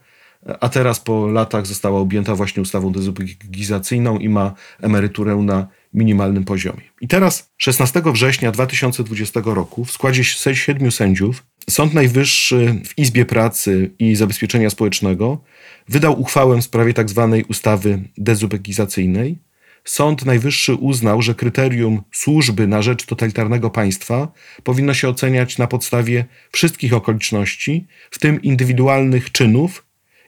a 0.59 0.69
teraz 0.69 0.99
po 0.99 1.27
latach 1.27 1.65
została 1.65 1.99
objęta 1.99 2.35
właśnie 2.35 2.61
ustawą 2.61 2.91
dezubekizacyjną 2.91 4.17
i 4.17 4.29
ma 4.29 4.53
emeryturę 4.81 5.35
na 5.35 5.67
minimalnym 5.93 6.45
poziomie. 6.45 6.81
I 7.01 7.07
teraz 7.07 7.51
16 7.57 8.01
września 8.05 8.51
2020 8.51 9.41
roku 9.45 9.85
w 9.85 9.91
składzie 9.91 10.23
siedmiu 10.23 10.91
sędziów 10.91 11.43
Sąd 11.69 11.93
Najwyższy 11.93 12.81
w 12.85 12.97
Izbie 12.97 13.25
Pracy 13.25 13.91
i 13.99 14.15
Zabezpieczenia 14.15 14.69
Społecznego 14.69 15.43
wydał 15.89 16.21
uchwałę 16.21 16.57
w 16.57 16.63
sprawie 16.63 16.93
tzw. 16.93 17.29
Tak 17.37 17.49
ustawy 17.49 17.99
dezubekizacyjnej. 18.17 19.39
Sąd 19.83 20.25
Najwyższy 20.25 20.75
uznał, 20.75 21.21
że 21.21 21.35
kryterium 21.35 22.01
służby 22.11 22.67
na 22.67 22.81
rzecz 22.81 23.05
totalitarnego 23.05 23.69
państwa 23.69 24.31
powinno 24.63 24.93
się 24.93 25.09
oceniać 25.09 25.57
na 25.57 25.67
podstawie 25.67 26.25
wszystkich 26.51 26.93
okoliczności, 26.93 27.87
w 28.11 28.19
tym 28.19 28.41
indywidualnych 28.41 29.31
czynów 29.31 29.85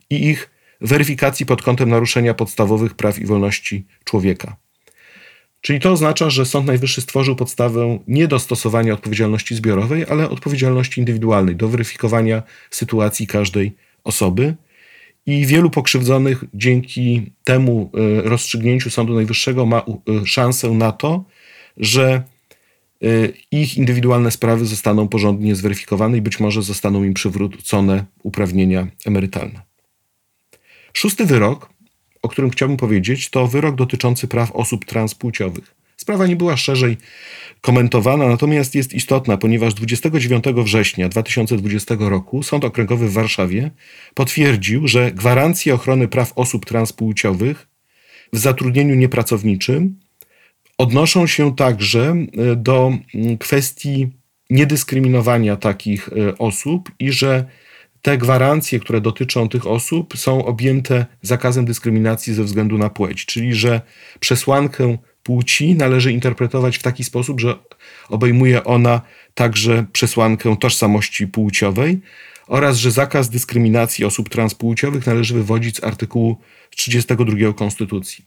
i 0.10 0.28
ich 0.28 0.50
weryfikacji 0.82 1.46
pod 1.46 1.62
kątem 1.62 1.90
naruszenia 1.90 2.34
podstawowych 2.34 2.94
praw 2.94 3.20
i 3.20 3.26
wolności 3.26 3.88
człowieka. 4.04 4.65
Czyli 5.62 5.80
to 5.80 5.92
oznacza, 5.92 6.30
że 6.30 6.46
Sąd 6.46 6.68
Najwyższy 6.68 7.02
stworzył 7.02 7.36
podstawę 7.36 8.00
nie 8.08 8.28
do 8.28 8.40
stosowania 8.40 8.94
odpowiedzialności 8.94 9.56
zbiorowej, 9.56 10.06
ale 10.10 10.30
odpowiedzialności 10.30 11.00
indywidualnej, 11.00 11.56
do 11.56 11.68
weryfikowania 11.68 12.44
sytuacji 12.72 13.28
każdej 13.28 13.76
osoby. 14.04 14.56
I 15.26 15.46
wielu 15.46 15.70
pokrzywdzonych 15.70 16.44
dzięki 16.54 17.32
temu 17.44 17.92
e, 17.94 18.22
rozstrzygnięciu 18.30 18.90
Sądu 18.90 19.14
Najwyższego 19.14 19.66
ma 19.66 19.80
e, 19.80 20.26
szansę 20.26 20.70
na 20.70 20.92
to, 20.92 21.26
że 21.78 22.24
e, 23.04 23.08
ich 23.52 23.78
indywidualne 23.78 24.32
sprawy 24.32 24.66
zostaną 24.66 25.08
porządnie 25.08 25.56
zweryfikowane 25.56 26.18
i 26.18 26.22
być 26.22 26.40
może 26.40 26.62
zostaną 26.62 27.04
im 27.04 27.14
przywrócone 27.14 28.06
uprawnienia 28.24 28.88
emerytalne. 29.06 29.62
Szósty 30.94 31.26
wyrok 31.26 31.70
o 32.26 32.30
którym 32.30 32.50
chciałbym 32.50 32.78
powiedzieć, 32.78 33.30
to 33.30 33.48
wyrok 33.48 33.76
dotyczący 33.76 34.28
praw 34.28 34.52
osób 34.52 34.86
transpłciowych. 34.86 35.76
Sprawa 35.98 36.28
nie 36.28 36.36
była 36.36 36.58
szerzej 36.58 36.98
komentowana, 37.62 38.28
natomiast 38.28 38.76
jest 38.76 38.94
istotna, 38.94 39.38
ponieważ 39.38 39.74
29 39.74 40.46
września 40.46 41.10
2020 41.10 41.96
roku 42.00 42.44
Sąd 42.44 42.66
Okręgowy 42.66 43.08
w 43.08 43.14
Warszawie 43.14 43.72
potwierdził, 44.14 44.88
że 44.88 45.12
gwarancje 45.12 45.74
ochrony 45.74 46.08
praw 46.08 46.34
osób 46.36 46.66
transpłciowych 46.66 47.68
w 48.34 48.38
zatrudnieniu 48.38 48.96
niepracowniczym 48.96 50.00
odnoszą 50.78 51.28
się 51.28 51.56
także 51.56 52.16
e, 52.38 52.56
do 52.56 52.92
kwestii 53.40 54.08
niedyskryminowania 54.50 55.56
takich 55.56 56.10
e, 56.10 56.38
osób 56.38 56.92
i 57.00 57.12
że 57.12 57.46
te 58.06 58.18
gwarancje, 58.18 58.80
które 58.80 59.02
dotyczą 59.02 59.50
tych 59.50 59.68
osób, 59.68 60.18
są 60.18 60.46
objęte 60.46 61.06
zakazem 61.22 61.66
dyskryminacji 61.66 62.34
ze 62.34 62.44
względu 62.44 62.78
na 62.78 62.90
płeć, 62.90 63.26
czyli 63.26 63.54
że 63.54 63.82
przesłankę 64.20 64.98
płci 65.24 65.76
należy 65.76 66.12
interpretować 66.12 66.78
w 66.78 66.82
taki 66.84 67.04
sposób, 67.04 67.40
że 67.42 67.56
obejmuje 68.10 68.64
ona 68.64 69.02
także 69.34 69.86
przesłankę 69.92 70.56
tożsamości 70.58 71.28
płciowej 71.28 72.00
oraz 72.48 72.78
że 72.78 72.92
zakaz 72.92 73.30
dyskryminacji 73.30 74.06
osób 74.06 74.30
transpłciowych 74.30 75.06
należy 75.08 75.34
wywodzić 75.34 75.78
z 75.78 75.84
artykułu 75.84 76.38
32 76.70 77.54
Konstytucji. 77.54 78.26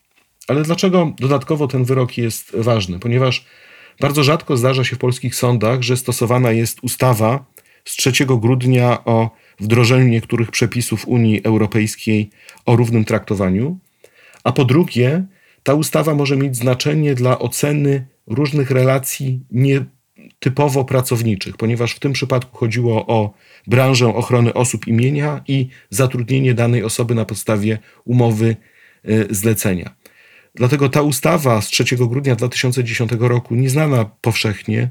Ale 0.49 0.63
dlaczego 0.63 1.13
dodatkowo 1.19 1.69
ten 1.69 1.85
wyrok 1.85 2.19
jest 2.19 2.57
ważny? 2.57 2.99
Ponieważ 2.99 3.45
bardzo 4.01 4.25
rzadko 4.25 4.57
zdarza 4.57 4.85
się 4.85 4.97
w 4.97 4.99
polskich 4.99 5.35
sądach, 5.35 5.83
że 5.83 5.97
stosowana 5.97 6.53
jest 6.53 6.79
ustawa 6.83 7.45
z 7.85 7.97
3 7.97 8.13
grudnia 8.27 9.05
o 9.05 9.31
wdrożeniu 9.61 10.09
niektórych 10.09 10.51
przepisów 10.51 11.09
Unii 11.09 11.45
Europejskiej 11.45 12.31
o 12.67 12.77
równym 12.77 13.05
traktowaniu, 13.05 13.79
a 14.45 14.53
po 14.53 14.65
drugie, 14.65 15.25
ta 15.63 15.75
ustawa 15.75 16.15
może 16.15 16.37
mieć 16.37 16.57
znaczenie 16.57 17.15
dla 17.15 17.39
oceny 17.39 18.07
różnych 18.27 18.71
relacji 18.71 19.41
nietypowo 19.51 20.85
pracowniczych, 20.85 21.57
ponieważ 21.57 21.93
w 21.93 22.01
tym 22.01 22.13
przypadku 22.13 22.59
chodziło 22.59 23.07
o 23.07 23.35
branżę 23.67 24.07
ochrony 24.15 24.55
osób 24.55 24.87
imienia 24.87 25.41
i 25.49 25.69
zatrudnienie 25.91 26.55
danej 26.55 26.85
osoby 26.85 27.15
na 27.15 27.25
podstawie 27.25 27.79
umowy 28.05 28.57
e, 29.05 29.35
zlecenia. 29.35 29.95
Dlatego 30.55 30.89
ta 30.89 31.03
ustawa 31.03 31.61
z 31.61 31.69
3 31.69 31.85
grudnia 31.97 32.37
2010 32.37 33.11
roku, 33.19 33.55
nieznana 33.55 34.05
powszechnie, 34.05 34.83
Y, 34.83 34.91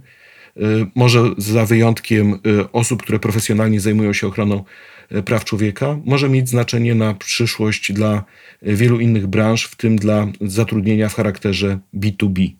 może 0.95 1.23
za 1.37 1.65
wyjątkiem 1.65 2.33
y, 2.33 2.71
osób, 2.71 3.03
które 3.03 3.19
profesjonalnie 3.19 3.79
zajmują 3.79 4.13
się 4.13 4.27
ochroną 4.27 4.63
y, 5.11 5.23
praw 5.23 5.45
człowieka, 5.45 5.99
może 6.05 6.29
mieć 6.29 6.49
znaczenie 6.49 6.95
na 6.95 7.13
przyszłość 7.13 7.91
dla 7.91 8.23
wielu 8.61 8.99
innych 8.99 9.27
branż, 9.27 9.65
w 9.65 9.75
tym 9.75 9.95
dla 9.95 10.27
zatrudnienia 10.41 11.09
w 11.09 11.15
charakterze 11.15 11.79
B2B. 11.93 12.51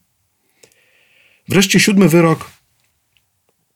Wreszcie 1.49 1.79
siódmy 1.79 2.09
wyrok 2.09 2.51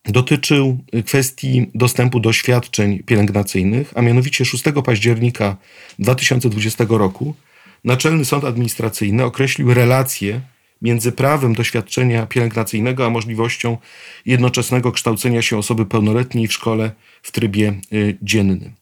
dotyczył 0.05 0.77
kwestii 1.05 1.71
dostępu 1.75 2.19
do 2.19 2.33
świadczeń 2.33 3.03
pielęgnacyjnych, 3.03 3.93
a 3.95 4.01
mianowicie 4.01 4.45
6 4.45 4.63
października 4.85 5.57
2020 5.99 6.85
roku 6.89 7.35
Naczelny 7.83 8.25
Sąd 8.25 8.43
Administracyjny 8.43 9.23
określił 9.23 9.73
relacje 9.73 10.41
między 10.81 11.11
prawem 11.11 11.55
do 11.55 11.63
świadczenia 11.63 12.25
pielęgnacyjnego 12.25 13.05
a 13.05 13.09
możliwością 13.09 13.77
jednoczesnego 14.25 14.91
kształcenia 14.91 15.41
się 15.41 15.57
osoby 15.57 15.85
pełnoletniej 15.85 16.47
w 16.47 16.53
szkole 16.53 16.91
w 17.21 17.31
trybie 17.31 17.73
y, 17.93 18.17
dziennym. 18.21 18.73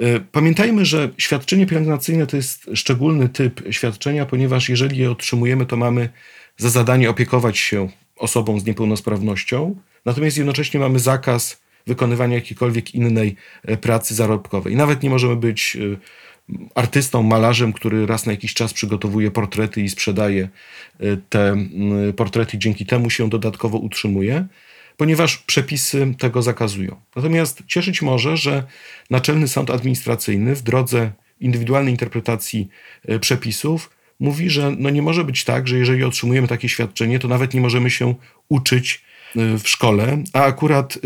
Y, 0.00 0.20
pamiętajmy, 0.32 0.84
że 0.84 1.10
świadczenie 1.18 1.66
pielęgnacyjne 1.66 2.26
to 2.26 2.36
jest 2.36 2.70
szczególny 2.74 3.28
typ 3.28 3.62
świadczenia, 3.70 4.26
ponieważ 4.26 4.68
jeżeli 4.68 4.98
je 4.98 5.10
otrzymujemy, 5.10 5.66
to 5.66 5.76
mamy 5.76 6.08
za 6.56 6.70
zadanie 6.70 7.10
opiekować 7.10 7.58
się 7.58 7.88
osobą 8.16 8.60
z 8.60 8.64
niepełnosprawnością, 8.64 9.76
natomiast 10.04 10.36
jednocześnie 10.36 10.80
mamy 10.80 10.98
zakaz 10.98 11.60
wykonywania 11.86 12.34
jakiejkolwiek 12.34 12.94
innej 12.94 13.36
y, 13.68 13.76
pracy 13.76 14.14
zarobkowej. 14.14 14.76
Nawet 14.76 15.02
nie 15.02 15.10
możemy 15.10 15.36
być 15.36 15.78
artystą, 16.74 17.22
malarzem, 17.22 17.72
który 17.72 18.06
raz 18.06 18.26
na 18.26 18.32
jakiś 18.32 18.54
czas 18.54 18.72
przygotowuje 18.72 19.30
portrety 19.30 19.82
i 19.82 19.88
sprzedaje 19.88 20.48
y, 21.00 21.18
te 21.28 21.56
portrety, 22.16 22.58
dzięki 22.58 22.86
temu 22.86 23.10
się 23.10 23.28
dodatkowo 23.28 23.78
utrzymuje, 23.78 24.46
ponieważ 24.96 25.38
przepisy 25.38 26.14
tego 26.18 26.42
zakazują. 26.42 26.96
Natomiast 27.16 27.62
cieszyć 27.66 28.02
może, 28.02 28.36
że 28.36 28.64
Naczelny 29.10 29.48
Sąd 29.48 29.70
Administracyjny 29.70 30.54
w 30.54 30.62
drodze 30.62 31.12
indywidualnej 31.40 31.92
interpretacji 31.92 32.68
y, 33.10 33.18
przepisów 33.18 33.90
mówi, 34.20 34.50
że 34.50 34.74
no 34.78 34.90
nie 34.90 35.02
może 35.02 35.24
być 35.24 35.44
tak, 35.44 35.68
że 35.68 35.78
jeżeli 35.78 36.04
otrzymujemy 36.04 36.48
takie 36.48 36.68
świadczenie, 36.68 37.18
to 37.18 37.28
nawet 37.28 37.54
nie 37.54 37.60
możemy 37.60 37.90
się 37.90 38.14
uczyć 38.48 39.04
w 39.34 39.62
szkole, 39.64 40.22
a 40.32 40.44
akurat 40.44 40.98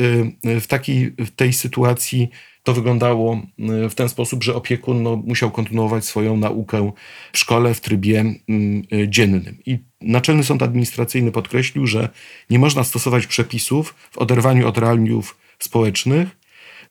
w 0.44 0.66
takiej 0.66 1.12
w 1.18 1.30
tej 1.30 1.52
sytuacji 1.52 2.28
to 2.64 2.74
wyglądało 2.74 3.42
y, 3.85 3.88
w 3.88 3.94
ten 3.94 4.09
sposób, 4.09 4.44
że 4.44 4.55
opiekun 4.55 5.03
no, 5.03 5.16
musiał 5.16 5.50
kontynuować 5.50 6.05
swoją 6.05 6.37
naukę 6.37 6.92
w 7.33 7.38
szkole 7.38 7.74
w 7.74 7.81
trybie 7.81 8.20
mm, 8.20 8.83
y, 8.92 9.09
dziennym. 9.09 9.59
I 9.66 9.79
Naczelny 10.00 10.44
Sąd 10.44 10.62
Administracyjny 10.62 11.33
podkreślił, 11.33 11.87
że 11.87 12.09
nie 12.50 12.59
można 12.59 12.85
stosować 12.85 13.27
przepisów 13.27 13.94
w 14.11 14.18
oderwaniu 14.18 14.68
od 14.68 14.79
realiów 14.79 15.38
społecznych. 15.59 16.29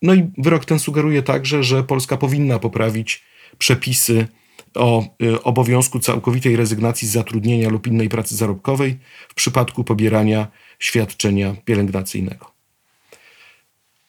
No 0.01 0.13
i 0.13 0.31
wyrok 0.37 0.65
ten 0.65 0.79
sugeruje 0.79 1.23
także, 1.23 1.63
że 1.63 1.83
Polska 1.83 2.17
powinna 2.17 2.59
poprawić 2.59 3.23
przepisy 3.57 4.27
o 4.75 5.03
y, 5.23 5.43
obowiązku 5.43 5.99
całkowitej 5.99 6.55
rezygnacji 6.55 7.07
z 7.07 7.11
zatrudnienia 7.11 7.69
lub 7.69 7.87
innej 7.87 8.09
pracy 8.09 8.35
zarobkowej 8.35 8.99
w 9.29 9.33
przypadku 9.33 9.83
pobierania 9.83 10.47
świadczenia 10.79 11.55
pielęgnacyjnego. 11.65 12.52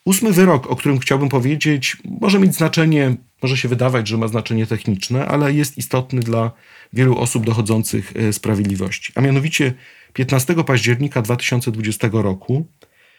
Ósmy 0.05 0.33
wyrok, 0.33 0.67
o 0.67 0.77
którym 0.77 0.99
chciałbym 0.99 1.29
powiedzieć, 1.29 1.97
może 2.21 2.38
mieć 2.38 2.55
znaczenie, 2.55 3.17
może 3.43 3.57
się 3.57 3.69
wydawać, 3.69 4.09
że 4.09 4.17
ma 4.17 4.29
znaczenie 4.29 4.67
techniczne, 4.67 5.27
ale 5.27 5.53
jest 5.53 5.79
istotny 5.79 6.21
dla 6.21 6.51
wielu 6.93 7.19
osób 7.19 7.47
dochodzących 7.47 8.12
e, 8.17 8.33
sprawiedliwości. 8.33 9.12
A 9.14 9.21
mianowicie 9.21 9.75
15 10.12 10.55
października 10.64 11.23
2020 11.23 12.09
roku 12.12 12.67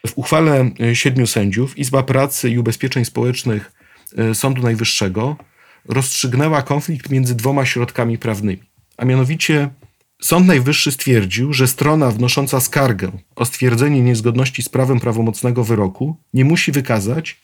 w 0.06 0.18
uchwale 0.18 0.70
e, 0.80 0.96
siedmiu 0.96 1.26
sędziów 1.26 1.78
Izba 1.78 2.02
Pracy 2.02 2.50
i 2.50 2.58
Ubezpieczeń 2.58 3.04
Społecznych 3.04 3.72
e, 4.18 4.34
Sądu 4.34 4.62
Najwyższego 4.62 5.36
rozstrzygnęła 5.88 6.62
konflikt 6.62 7.10
między 7.10 7.34
dwoma 7.34 7.66
środkami 7.66 8.18
prawnymi, 8.18 8.62
a 8.96 9.04
mianowicie 9.04 9.70
Sąd 10.22 10.46
Najwyższy 10.46 10.92
stwierdził, 10.92 11.52
że 11.52 11.66
strona 11.66 12.10
wnosząca 12.10 12.60
skargę 12.60 13.12
o 13.36 13.44
stwierdzenie 13.44 14.02
niezgodności 14.02 14.62
z 14.62 14.68
prawem 14.68 15.00
prawomocnego 15.00 15.64
wyroku 15.64 16.16
nie 16.34 16.44
musi 16.44 16.72
wykazać, 16.72 17.36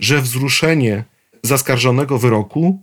że 0.00 0.22
wzruszenie 0.22 1.04
zaskarżonego 1.42 2.18
wyroku 2.18 2.82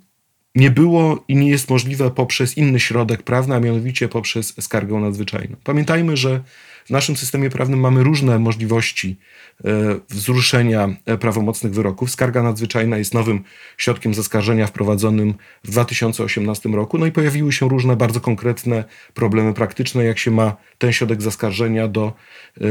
nie 0.56 0.72
było 0.72 1.24
i 1.28 1.36
nie 1.36 1.50
jest 1.50 1.70
możliwe 1.70 2.12
poprzez 2.12 2.58
inny 2.58 2.80
środek 2.80 3.24
prawny, 3.24 3.56
a 3.56 3.60
mianowicie 3.60 4.08
poprzez 4.08 4.54
skargę 4.60 4.96
nadzwyczajną. 4.96 5.56
Pamiętajmy, 5.64 6.18
że 6.18 6.44
w 6.86 6.90
naszym 6.90 7.18
systemie 7.18 7.50
prawnym 7.50 7.80
mamy 7.80 8.04
różne 8.04 8.40
możliwości 8.40 9.18
e, 9.66 9.70
wzruszenia 10.10 10.96
e, 11.06 11.18
prawomocnych 11.18 11.74
wyroków. 11.74 12.12
Skarga 12.12 12.44
nadzwyczajna 12.44 12.98
jest 12.98 13.14
nowym 13.14 13.44
środkiem 13.78 14.14
zaskarżenia 14.14 14.68
wprowadzonym 14.68 15.34
w 15.64 15.72
2018 15.72 16.70
roku. 16.70 16.98
No 16.98 17.06
i 17.06 17.12
pojawiły 17.12 17.54
się 17.54 17.70
różne 17.70 17.96
bardzo 17.96 18.22
konkretne 18.22 18.84
problemy 19.14 19.54
praktyczne, 19.54 20.04
jak 20.04 20.20
się 20.20 20.32
ma 20.32 20.56
ten 20.78 20.94
środek 20.94 21.22
zaskarżenia 21.22 21.88
do 21.88 22.14
e, 22.62 22.64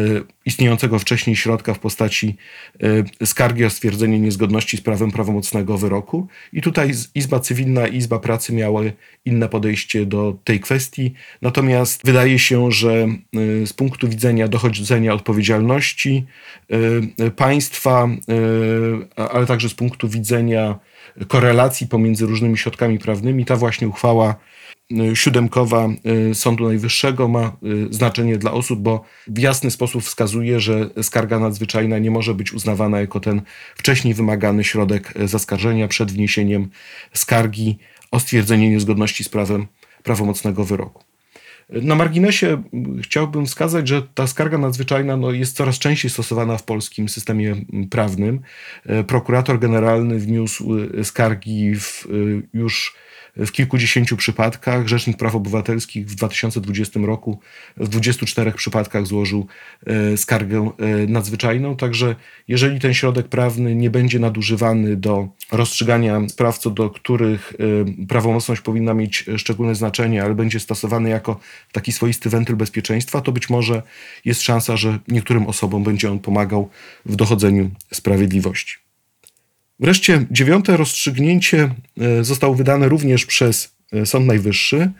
istniejącego 0.45 0.99
wcześniej 0.99 1.37
środka 1.37 1.75
w 1.75 1.79
postaci 1.79 2.37
skargi 3.25 3.65
o 3.65 3.71
stwierdzenie 3.71 4.21
niezgodności 4.21 4.77
z 4.77 4.81
prawem 4.81 5.11
prawomocnego 5.11 5.79
wyroku. 5.79 6.29
I 6.53 6.63
tutaj 6.63 6.91
Izba 7.15 7.41
Cywilna 7.41 7.87
i 7.87 7.97
Izba 7.97 8.19
Pracy 8.19 8.53
miały 8.53 8.93
inne 9.25 9.49
podejście 9.49 10.07
do 10.07 10.37
tej 10.45 10.61
kwestii. 10.61 11.15
Natomiast 11.43 12.01
wydaje 12.05 12.39
się, 12.39 12.73
że 12.73 13.09
z 13.67 13.73
punktu 13.73 14.04
widzenia 14.07 14.49
dochodzenia 14.49 15.15
odpowiedzialności 15.15 16.27
y, 17.21 17.31
państwa, 17.31 18.09
y, 19.17 19.31
ale 19.33 19.47
także 19.47 19.69
z 19.69 19.75
punktu 19.75 20.09
widzenia 20.09 20.79
korelacji 21.29 21.87
pomiędzy 21.87 22.27
różnymi 22.27 22.59
środkami 22.59 22.99
prawnymi, 22.99 23.45
ta 23.45 23.57
właśnie 23.57 23.89
uchwała 23.89 24.35
y, 24.93 25.17
siódemkowa 25.17 25.89
Sądu 26.35 26.69
Najwyższego 26.69 27.29
ma 27.29 27.57
znaczenie 27.91 28.39
dla 28.39 28.53
osób, 28.53 28.81
bo 28.81 29.05
w 29.27 29.39
jasny 29.39 29.71
sposób 29.71 30.05
wskazuje, 30.05 30.61
że 30.61 30.91
skarga 31.03 31.39
nadzwyczajna 31.39 31.99
nie 31.99 32.11
może 32.11 32.35
być 32.35 32.53
uznawana 32.53 33.01
jako 33.01 33.21
ten 33.21 33.43
wcześniej 33.75 34.15
wymagany 34.15 34.65
środek 34.65 35.15
zaskarżenia 35.25 35.89
przed 35.89 36.13
wniesieniem 36.13 36.71
skargi 37.15 37.79
o 38.11 38.21
stwierdzenie 38.21 38.71
niezgodności 38.71 39.25
z 39.25 39.29
prawem 39.29 39.67
prawomocnego 40.03 40.65
wyroku. 40.65 41.04
Na 41.69 41.95
marginesie 41.95 42.63
chciałbym 43.03 43.47
wskazać, 43.47 43.89
że 43.89 44.03
ta 44.15 44.27
skarga 44.27 44.59
nadzwyczajna 44.59 45.17
no, 45.17 45.31
jest 45.31 45.57
coraz 45.57 45.79
częściej 45.79 46.11
stosowana 46.11 46.57
w 46.57 46.63
polskim 46.63 47.09
systemie 47.09 47.57
prawnym. 47.91 48.41
E, 48.87 49.05
prokurator 49.05 49.59
generalny 49.59 50.19
wniósł 50.19 50.77
skargi 51.03 51.75
w, 51.77 52.07
e, 52.07 52.11
już 52.59 52.95
w 53.37 53.53
kilkudziesięciu 53.53 54.17
przypadkach. 54.17 54.89
Rzecznik 54.89 55.17
Praw 55.17 55.35
Obywatelskich 55.35 56.07
w 56.07 56.15
2020 56.15 57.01
roku 57.01 57.41
w 57.77 57.89
24 57.89 58.53
przypadkach 58.53 59.07
złożył 59.07 59.47
e, 59.87 60.17
skargę 60.17 60.71
e, 60.79 61.07
nadzwyczajną. 61.07 61.77
Także 61.77 62.17
jeżeli 62.49 62.81
ten 62.81 62.95
środek 62.95 63.29
prawny 63.29 63.75
nie 63.75 63.91
będzie 63.91 64.19
nadużywany 64.19 64.97
do 64.97 65.29
rozstrzygania 65.53 66.29
spraw, 66.29 66.59
co 66.59 66.71
do 66.71 66.91
których 66.91 67.53
e, 68.01 68.07
prawomocność 68.07 68.61
powinna 68.61 68.95
mieć 68.95 69.25
szczególne 69.37 69.75
znaczenie, 69.75 70.23
ale 70.23 70.35
będzie 70.35 70.61
stosowany 70.61 71.11
jako 71.11 71.41
taki 71.73 71.93
swoisty 71.93 72.31
wentyl 72.31 72.57
bezpieczeństwa, 72.57 73.21
to 73.21 73.33
być 73.33 73.51
może 73.51 73.83
jest 74.25 74.43
szansa, 74.43 74.77
że 74.77 74.99
niektórym 75.09 75.47
osobom 75.47 75.85
będzie 75.85 76.11
on 76.11 76.19
pomagał 76.19 76.71
w 77.07 77.17
dochodzeniu 77.17 77.71
sprawiedliwości. 77.93 78.84
Wreszcie 79.81 80.27
dziewiąte 80.31 80.77
rozstrzygnięcie 80.77 81.75
e, 82.01 82.25
zostało 82.25 82.55
wydane 82.55 82.89
również 82.89 83.27
przez 83.27 83.77
e, 83.93 84.07
Sąd 84.07 84.27
Najwyższy, 84.27 84.91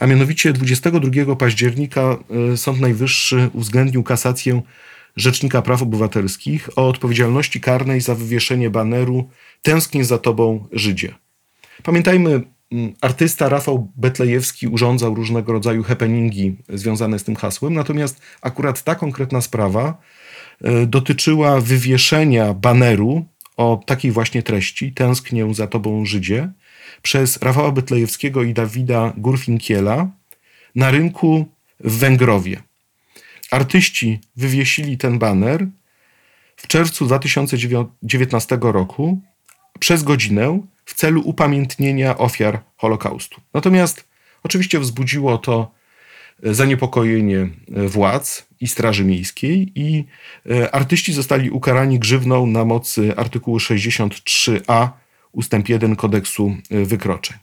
a 0.00 0.06
mianowicie 0.06 0.52
22 0.52 1.36
października 1.36 2.18
e, 2.52 2.56
Sąd 2.56 2.80
Najwyższy 2.80 3.50
uwzględnił 3.52 4.02
kasację 4.02 4.62
Rzecznika 5.16 5.62
Praw 5.62 5.82
Obywatelskich 5.82 6.78
o 6.78 6.88
odpowiedzialności 6.88 7.60
karnej 7.60 8.00
za 8.00 8.14
wywieszenie 8.14 8.70
baneru 8.70 9.30
Tęsknię 9.62 10.04
za 10.04 10.18
tobą 10.18 10.68
Żydzie. 10.72 11.14
Pamiętajmy, 11.82 12.42
artysta 13.00 13.48
Rafał 13.48 13.92
Betlejewski 13.96 14.68
urządzał 14.68 15.14
różnego 15.14 15.52
rodzaju 15.52 15.82
happeningi 15.82 16.56
związane 16.68 17.18
z 17.18 17.24
tym 17.24 17.36
hasłem, 17.36 17.74
natomiast 17.74 18.20
akurat 18.42 18.82
ta 18.82 18.94
konkretna 18.94 19.40
sprawa 19.40 19.98
dotyczyła 20.86 21.60
wywieszenia 21.60 22.54
baneru 22.54 23.26
o 23.56 23.82
takiej 23.86 24.10
właśnie 24.10 24.42
treści 24.42 24.92
Tęsknię 24.92 25.54
za 25.54 25.66
Tobą 25.66 26.04
Żydzie 26.04 26.52
przez 27.02 27.42
Rafała 27.42 27.72
Betlejewskiego 27.72 28.42
i 28.42 28.54
Dawida 28.54 29.12
Gurfinkiela 29.16 30.08
na 30.74 30.90
rynku 30.90 31.46
w 31.80 31.98
Węgrowie. 31.98 32.62
Artyści 33.50 34.20
wywiesili 34.36 34.98
ten 34.98 35.18
baner 35.18 35.66
w 36.56 36.66
czerwcu 36.66 37.06
2019 37.06 38.58
roku 38.60 39.20
przez 39.78 40.02
godzinę 40.02 40.60
w 40.84 40.94
celu 40.94 41.22
upamiętnienia 41.24 42.18
ofiar 42.18 42.60
Holokaustu. 42.76 43.40
Natomiast 43.54 44.08
oczywiście 44.42 44.80
wzbudziło 44.80 45.38
to 45.38 45.70
zaniepokojenie 46.44 47.48
władz 47.68 48.46
i 48.60 48.68
Straży 48.68 49.04
Miejskiej 49.04 49.72
i 49.74 50.04
e, 50.50 50.74
artyści 50.74 51.12
zostali 51.12 51.50
ukarani 51.50 51.98
grzywną 51.98 52.46
na 52.46 52.64
mocy 52.64 53.16
artykułu 53.16 53.58
63a 53.58 54.88
ustęp 55.32 55.68
1 55.68 55.96
kodeksu 55.96 56.56
e, 56.70 56.84
wykroczeń. 56.84 57.36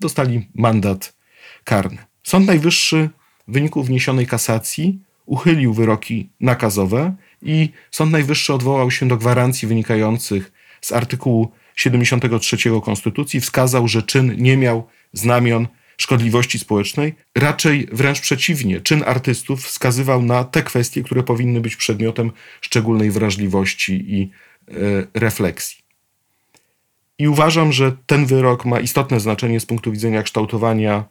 Dostali 0.00 0.48
mandat 0.54 1.16
karny. 1.64 1.98
Sąd 2.22 2.46
Najwyższy 2.46 3.10
w 3.48 3.52
wyniku 3.52 3.82
wniesionej 3.82 4.26
kasacji 4.26 4.98
uchylił 5.26 5.74
wyroki 5.74 6.30
nakazowe 6.40 7.14
i 7.42 7.68
Sąd 7.90 8.12
Najwyższy 8.12 8.54
odwołał 8.54 8.90
się 8.90 9.08
do 9.08 9.16
gwarancji 9.16 9.68
wynikających 9.68 10.52
z 10.80 10.92
artykułu 10.92 11.52
73 11.76 12.56
Konstytucji, 12.84 13.40
wskazał, 13.40 13.88
że 13.88 14.02
czyn 14.02 14.34
nie 14.38 14.56
miał 14.56 14.86
znamion 15.12 15.66
szkodliwości 15.96 16.58
społecznej. 16.58 17.14
Raczej 17.34 17.88
wręcz 17.92 18.20
przeciwnie, 18.20 18.80
czyn 18.80 19.02
artystów 19.06 19.64
wskazywał 19.64 20.22
na 20.22 20.44
te 20.44 20.62
kwestie, 20.62 21.02
które 21.02 21.22
powinny 21.22 21.60
być 21.60 21.76
przedmiotem 21.76 22.32
szczególnej 22.60 23.10
wrażliwości 23.10 24.04
i 24.14 24.30
e, 24.68 24.74
refleksji. 25.14 25.84
I 27.18 27.28
uważam, 27.28 27.72
że 27.72 27.96
ten 28.06 28.26
wyrok 28.26 28.64
ma 28.64 28.80
istotne 28.80 29.20
znaczenie 29.20 29.60
z 29.60 29.66
punktu 29.66 29.92
widzenia 29.92 30.22
kształtowania 30.22 31.04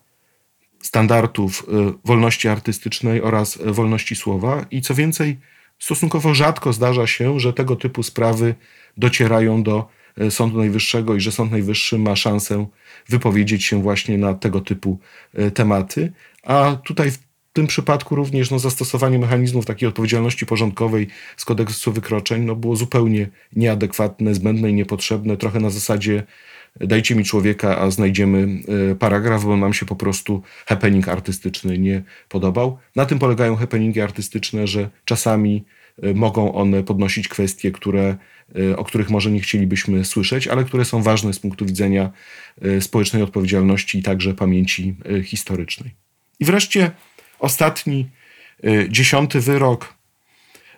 standardów 0.81 1.65
e, 1.67 1.93
wolności 2.05 2.47
artystycznej 2.47 3.21
oraz 3.21 3.59
wolności 3.65 4.15
słowa. 4.15 4.65
I 4.71 4.81
co 4.81 4.95
więcej, 4.95 5.39
stosunkowo 5.79 6.33
rzadko 6.33 6.73
zdarza 6.73 7.07
się, 7.07 7.39
że 7.39 7.53
tego 7.53 7.75
typu 7.75 8.03
sprawy 8.03 8.55
docierają 8.97 9.63
do 9.63 9.87
Sądu 10.29 10.57
Najwyższego 10.57 11.15
i 11.15 11.21
że 11.21 11.31
Sąd 11.31 11.51
Najwyższy 11.51 11.99
ma 11.99 12.15
szansę 12.15 12.65
wypowiedzieć 13.09 13.65
się 13.65 13.81
właśnie 13.81 14.17
na 14.17 14.33
tego 14.33 14.61
typu 14.61 14.99
e, 15.33 15.51
tematy. 15.51 16.11
A 16.43 16.77
tutaj 16.83 17.11
w 17.11 17.19
tym 17.53 17.67
przypadku 17.67 18.15
również 18.15 18.51
no, 18.51 18.59
zastosowanie 18.59 19.19
mechanizmów 19.19 19.65
takiej 19.65 19.89
odpowiedzialności 19.89 20.45
porządkowej 20.45 21.07
z 21.37 21.45
kodeksu 21.45 21.91
wykroczeń 21.91 22.43
no, 22.43 22.55
było 22.55 22.75
zupełnie 22.75 23.29
nieadekwatne, 23.55 24.35
zbędne 24.35 24.69
i 24.69 24.73
niepotrzebne, 24.73 25.37
trochę 25.37 25.59
na 25.59 25.69
zasadzie 25.69 26.23
dajcie 26.79 27.15
mi 27.15 27.23
człowieka, 27.23 27.77
a 27.77 27.91
znajdziemy 27.91 28.47
e, 28.91 28.95
paragraf, 28.95 29.45
bo 29.45 29.57
nam 29.57 29.73
się 29.73 29.85
po 29.85 29.95
prostu 29.95 30.41
happening 30.65 31.07
artystyczny 31.07 31.77
nie 31.77 32.03
podobał. 32.29 32.77
Na 32.95 33.05
tym 33.05 33.19
polegają 33.19 33.55
happeningi 33.55 34.01
artystyczne, 34.01 34.67
że 34.67 34.89
czasami 35.05 35.63
mogą 36.15 36.53
one 36.53 36.83
podnosić 36.83 37.27
kwestie, 37.27 37.71
które 37.71 38.17
Y, 38.57 38.77
o 38.77 38.83
których 38.83 39.09
może 39.09 39.31
nie 39.31 39.39
chcielibyśmy 39.39 40.05
słyszeć, 40.05 40.47
ale 40.47 40.63
które 40.63 40.85
są 40.85 41.03
ważne 41.03 41.33
z 41.33 41.39
punktu 41.39 41.65
widzenia 41.65 42.11
y, 42.65 42.81
społecznej 42.81 43.23
odpowiedzialności 43.23 43.97
i 43.99 44.03
także 44.03 44.33
pamięci 44.33 44.95
y, 45.11 45.23
historycznej. 45.23 45.95
I 46.39 46.45
wreszcie 46.45 46.91
ostatni, 47.39 48.09
dziesiąty 48.89 49.39
wyrok 49.39 49.93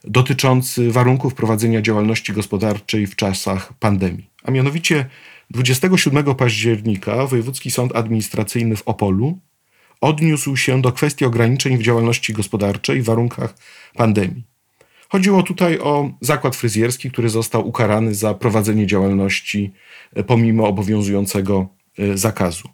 dotyczący 0.04 0.92
warunków 0.92 1.34
prowadzenia 1.34 1.82
działalności 1.82 2.34
gospodarczej 2.34 3.08
w 3.08 3.16
czasach 3.16 3.74
pandemii. 3.74 4.30
A 4.44 4.52
mianowicie 4.52 5.06
27 5.50 6.36
października 6.36 7.26
Wojewódzki 7.26 7.72
Sąd 7.72 7.96
Administracyjny 7.96 8.76
w 8.76 8.88
Opolu 8.88 9.40
odniósł 10.02 10.58
się 10.58 10.82
do 10.82 10.92
kwestii 10.92 11.26
ograniczeń 11.26 11.78
w 11.78 11.84
działalności 11.84 12.34
gospodarczej 12.34 13.02
w 13.02 13.06
warunkach 13.06 13.56
pandemii. 13.94 14.55
Chodziło 15.10 15.44
tutaj 15.44 15.80
o 15.80 16.12
zakład 16.22 16.56
fryzjerski, 16.56 17.12
który 17.12 17.30
został 17.30 17.68
ukarany 17.68 18.16
za 18.16 18.34
prowadzenie 18.34 18.88
działalności 18.88 19.74
e, 20.14 20.24
pomimo 20.24 20.68
obowiązującego 20.68 21.68
e, 22.00 22.18
zakazu. 22.18 22.70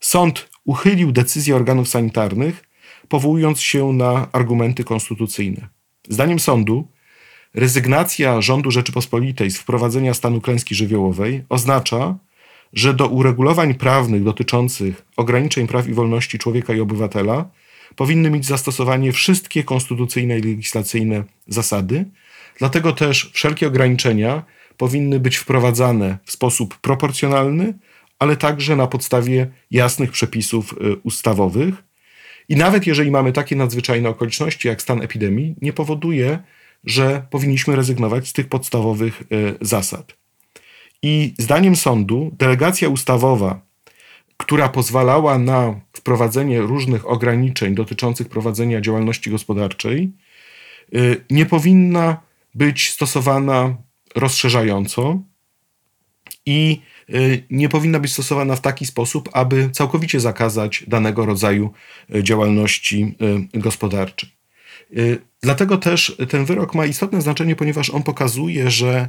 Sąd 0.00 0.48
uchylił 0.64 1.12
decyzję 1.12 1.56
organów 1.56 1.88
sanitarnych, 1.88 2.64
powołując 3.08 3.60
się 3.60 3.92
na 3.92 4.28
argumenty 4.32 4.84
konstytucyjne. 4.84 5.68
Zdaniem 6.08 6.38
sądu, 6.38 6.88
rezygnacja 7.54 8.40
rządu 8.40 8.70
Rzeczypospolitej 8.70 9.50
z 9.50 9.58
wprowadzenia 9.58 10.14
stanu 10.14 10.40
klęski 10.40 10.74
żywiołowej 10.74 11.44
oznacza, 11.48 12.18
że 12.72 12.94
do 12.94 13.08
uregulowań 13.08 13.74
prawnych 13.74 14.24
dotyczących 14.24 15.04
ograniczeń 15.16 15.66
praw 15.66 15.88
i 15.88 15.94
wolności 15.94 16.38
człowieka 16.38 16.74
i 16.74 16.80
obywatela 16.80 17.50
powinny 17.96 18.30
mieć 18.30 18.46
zastosowanie 18.46 19.12
wszystkie 19.12 19.64
konstytucyjne 19.64 20.38
i 20.38 20.42
legislacyjne 20.42 21.24
zasady, 21.48 22.04
dlatego 22.58 22.92
też 22.92 23.30
wszelkie 23.34 23.66
ograniczenia 23.66 24.42
powinny 24.76 25.20
być 25.20 25.36
wprowadzane 25.36 26.18
w 26.24 26.32
sposób 26.32 26.78
proporcjonalny, 26.78 27.74
ale 28.18 28.36
także 28.36 28.76
na 28.76 28.86
podstawie 28.86 29.50
jasnych 29.70 30.10
przepisów 30.10 30.72
y, 30.72 30.96
ustawowych. 30.96 31.74
I 32.48 32.56
nawet 32.56 32.86
jeżeli 32.86 33.10
mamy 33.10 33.32
takie 33.32 33.56
nadzwyczajne 33.56 34.08
okoliczności 34.08 34.68
jak 34.68 34.82
stan 34.82 35.02
epidemii, 35.02 35.54
nie 35.62 35.72
powoduje, 35.72 36.38
że 36.84 37.26
powinniśmy 37.30 37.76
rezygnować 37.76 38.28
z 38.28 38.32
tych 38.32 38.48
podstawowych 38.48 39.22
zasad. 39.60 40.16
I 41.02 41.34
zdaniem 41.38 41.76
sądu 41.76 42.30
delegacja 42.38 42.88
ustawowa, 42.88 43.60
która 44.36 44.68
pozwalała 44.68 45.38
na 45.38 45.80
wprowadzenie 45.92 46.60
różnych 46.60 47.08
ograniczeń 47.10 47.74
dotyczących 47.74 48.28
prowadzenia 48.28 48.80
działalności 48.80 49.30
gospodarczej, 49.30 50.12
y, 50.94 51.24
nie 51.30 51.46
powinna 51.46 52.20
być 52.54 52.90
stosowana 52.90 53.76
rozszerzająco 54.14 55.22
i 56.46 56.80
y, 57.10 57.44
nie 57.50 57.68
powinna 57.68 58.00
być 58.00 58.12
stosowana 58.12 58.56
w 58.56 58.60
taki 58.60 58.86
sposób, 58.86 59.28
aby 59.32 59.70
całkowicie 59.70 60.20
zakazać 60.20 60.84
danego 60.88 61.26
rodzaju 61.26 61.72
y, 62.14 62.22
działalności 62.22 63.16
gospodarczej. 63.54 64.30
Dlatego 65.42 65.78
też 65.78 66.16
ten 66.28 66.44
wyrok 66.44 66.74
ma 66.74 66.86
istotne 66.86 67.22
znaczenie, 67.22 67.56
ponieważ 67.56 67.90
on 67.90 68.02
pokazuje, 68.02 68.70
że 68.70 69.08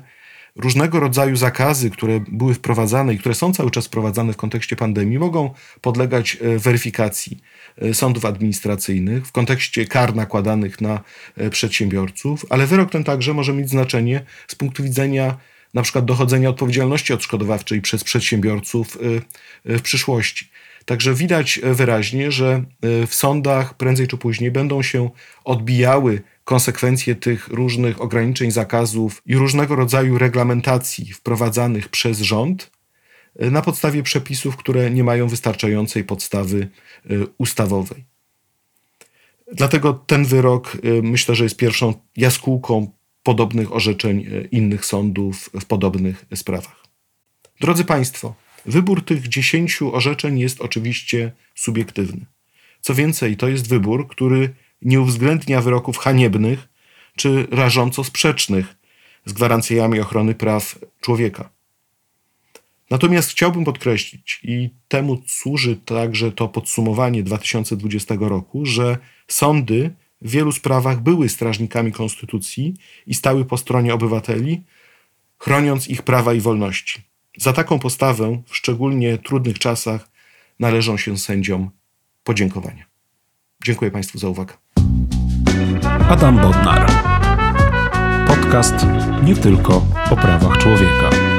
różnego 0.56 1.00
rodzaju 1.00 1.36
zakazy, 1.36 1.89
które 1.89 2.20
były 2.28 2.54
wprowadzane 2.54 3.13
i 3.13 3.18
które 3.18 3.36
są 3.36 3.54
cały 3.54 3.72
czas 3.72 3.86
wprowadzane 3.86 4.34
w 4.34 4.38
kontekście 4.38 4.76
pandemii, 4.76 5.20
mogą 5.20 5.54
podlegać 5.82 6.38
e, 6.42 6.60
weryfikacji 6.60 7.39
e, 7.78 7.94
sądów 7.94 8.26
administracyjnych 8.26 9.28
w 9.28 9.32
kontekście 9.32 9.86
kar 9.86 10.16
nakładanych 10.16 10.82
na 10.82 11.02
e, 11.38 11.50
przedsiębiorców, 11.50 12.46
ale 12.50 12.68
wyrok 12.68 12.92
ten 12.92 13.04
także 13.04 13.34
może 13.34 13.54
mieć 13.54 13.70
znaczenie 13.70 14.26
z 14.48 14.56
punktu 14.56 14.84
widzenia 14.84 15.38
na 15.74 15.82
przykład 15.82 16.06
dochodzenia 16.06 16.50
odpowiedzialności 16.50 17.13
odszkodowawczej 17.13 17.82
przez 17.82 18.04
przedsiębiorców 18.04 18.98
w 19.66 19.82
przyszłości. 19.82 20.50
Także 20.86 21.13
widać 21.13 21.60
wyraźnie, 21.63 22.32
że 22.32 22.63
w 23.08 23.15
sądach 23.15 23.74
prędzej 23.78 24.08
czy 24.08 24.17
później 24.17 24.52
będą 24.52 24.82
się 24.82 25.10
odbijały 25.43 26.22
konsekwencje 26.43 27.15
tych 27.15 27.48
różnych 27.48 28.02
ograniczeń, 28.02 28.52
zakazów 28.52 29.22
i 29.26 29.36
różnego 29.36 29.76
rodzaju 29.76 30.17
reglamentacji 30.17 31.13
wprowadzanych 31.13 31.89
przez 31.89 32.19
rząd 32.19 32.72
e, 33.39 33.52
na 33.52 33.62
podstawie 33.62 34.04
przepisów, 34.04 34.58
które 34.58 34.91
nie 34.91 35.04
mają 35.04 35.28
wystarczającej 35.28 36.04
podstawy 36.04 36.67
e, 37.06 37.13
ustawowej. 37.38 38.06
Dlatego 39.52 39.93
ten 39.93 40.26
wyrok 40.26 40.76
e, 40.76 41.02
myślę, 41.02 41.36
że 41.36 41.43
jest 41.43 41.58
pierwszą 41.58 41.93
jaskółką 42.17 42.91
podobnych 43.24 43.74
orzeczeń 43.74 44.26
innych 44.52 44.86
sądów 44.86 45.50
w 45.62 45.65
podobnych 45.65 46.26
sprawach. 46.36 46.84
Drodzy 47.60 47.86
Państwo, 47.86 48.36
wybór 48.65 49.06
tych 49.06 49.28
dziesięciu 49.28 49.95
orzeczeń 49.95 50.39
jest 50.39 50.62
oczywiście 50.62 51.32
subiektywny. 51.56 52.26
Co 52.82 52.93
więcej, 52.93 53.38
to 53.38 53.47
jest 53.47 53.69
wybór, 53.69 54.08
który 54.08 54.54
nie 54.82 55.02
uwzględnia 55.02 55.62
wyroków 55.62 55.97
haniebnych 55.97 56.69
czy 57.15 57.47
rażąco 57.52 58.04
sprzecznych 58.04 58.76
z 59.26 59.34
gwarancjami 59.34 59.99
ochrony 59.99 60.36
praw 60.36 60.80
człowieka. 61.02 61.49
Natomiast 62.89 63.32
chciałbym 63.32 63.65
podkreślić, 63.65 64.39
i 64.43 64.69
temu 64.88 65.21
służy 65.28 65.76
także 65.76 66.32
to 66.32 66.47
podsumowanie 66.47 67.23
2020 67.23 68.15
roku, 68.19 68.65
że 68.65 68.97
sądy 69.28 69.91
w 70.21 70.30
wielu 70.30 70.52
sprawach 70.52 71.02
były 71.02 71.30
strażnikami 71.30 71.91
konstytucji 71.91 72.73
i 73.08 73.13
stały 73.13 73.45
po 73.45 73.58
stronie 73.58 73.93
obywateli, 73.93 74.62
chroniąc 75.38 75.88
ich 75.88 76.02
prawa 76.02 76.34
i 76.34 76.39
wolności. 76.39 77.02
Za 77.38 77.54
taką 77.54 77.80
postawę, 77.80 78.41
w 78.48 78.56
szczególnie 78.56 79.17
trudnych 79.17 79.60
czasach, 79.60 80.10
należą 80.60 80.98
się 80.98 81.17
sędziom 81.17 81.69
podziękowania. 82.24 82.86
Dziękuję 83.63 83.91
Państwu 83.91 84.17
za 84.17 84.30
uwagę. 84.30 84.54
Adam 86.10 86.41
Bodnar. 86.41 86.91
Podcast 88.28 88.76
nie 89.24 89.36
tylko 89.36 89.86
o 90.12 90.15
prawach 90.15 90.58
człowieka. 90.58 91.33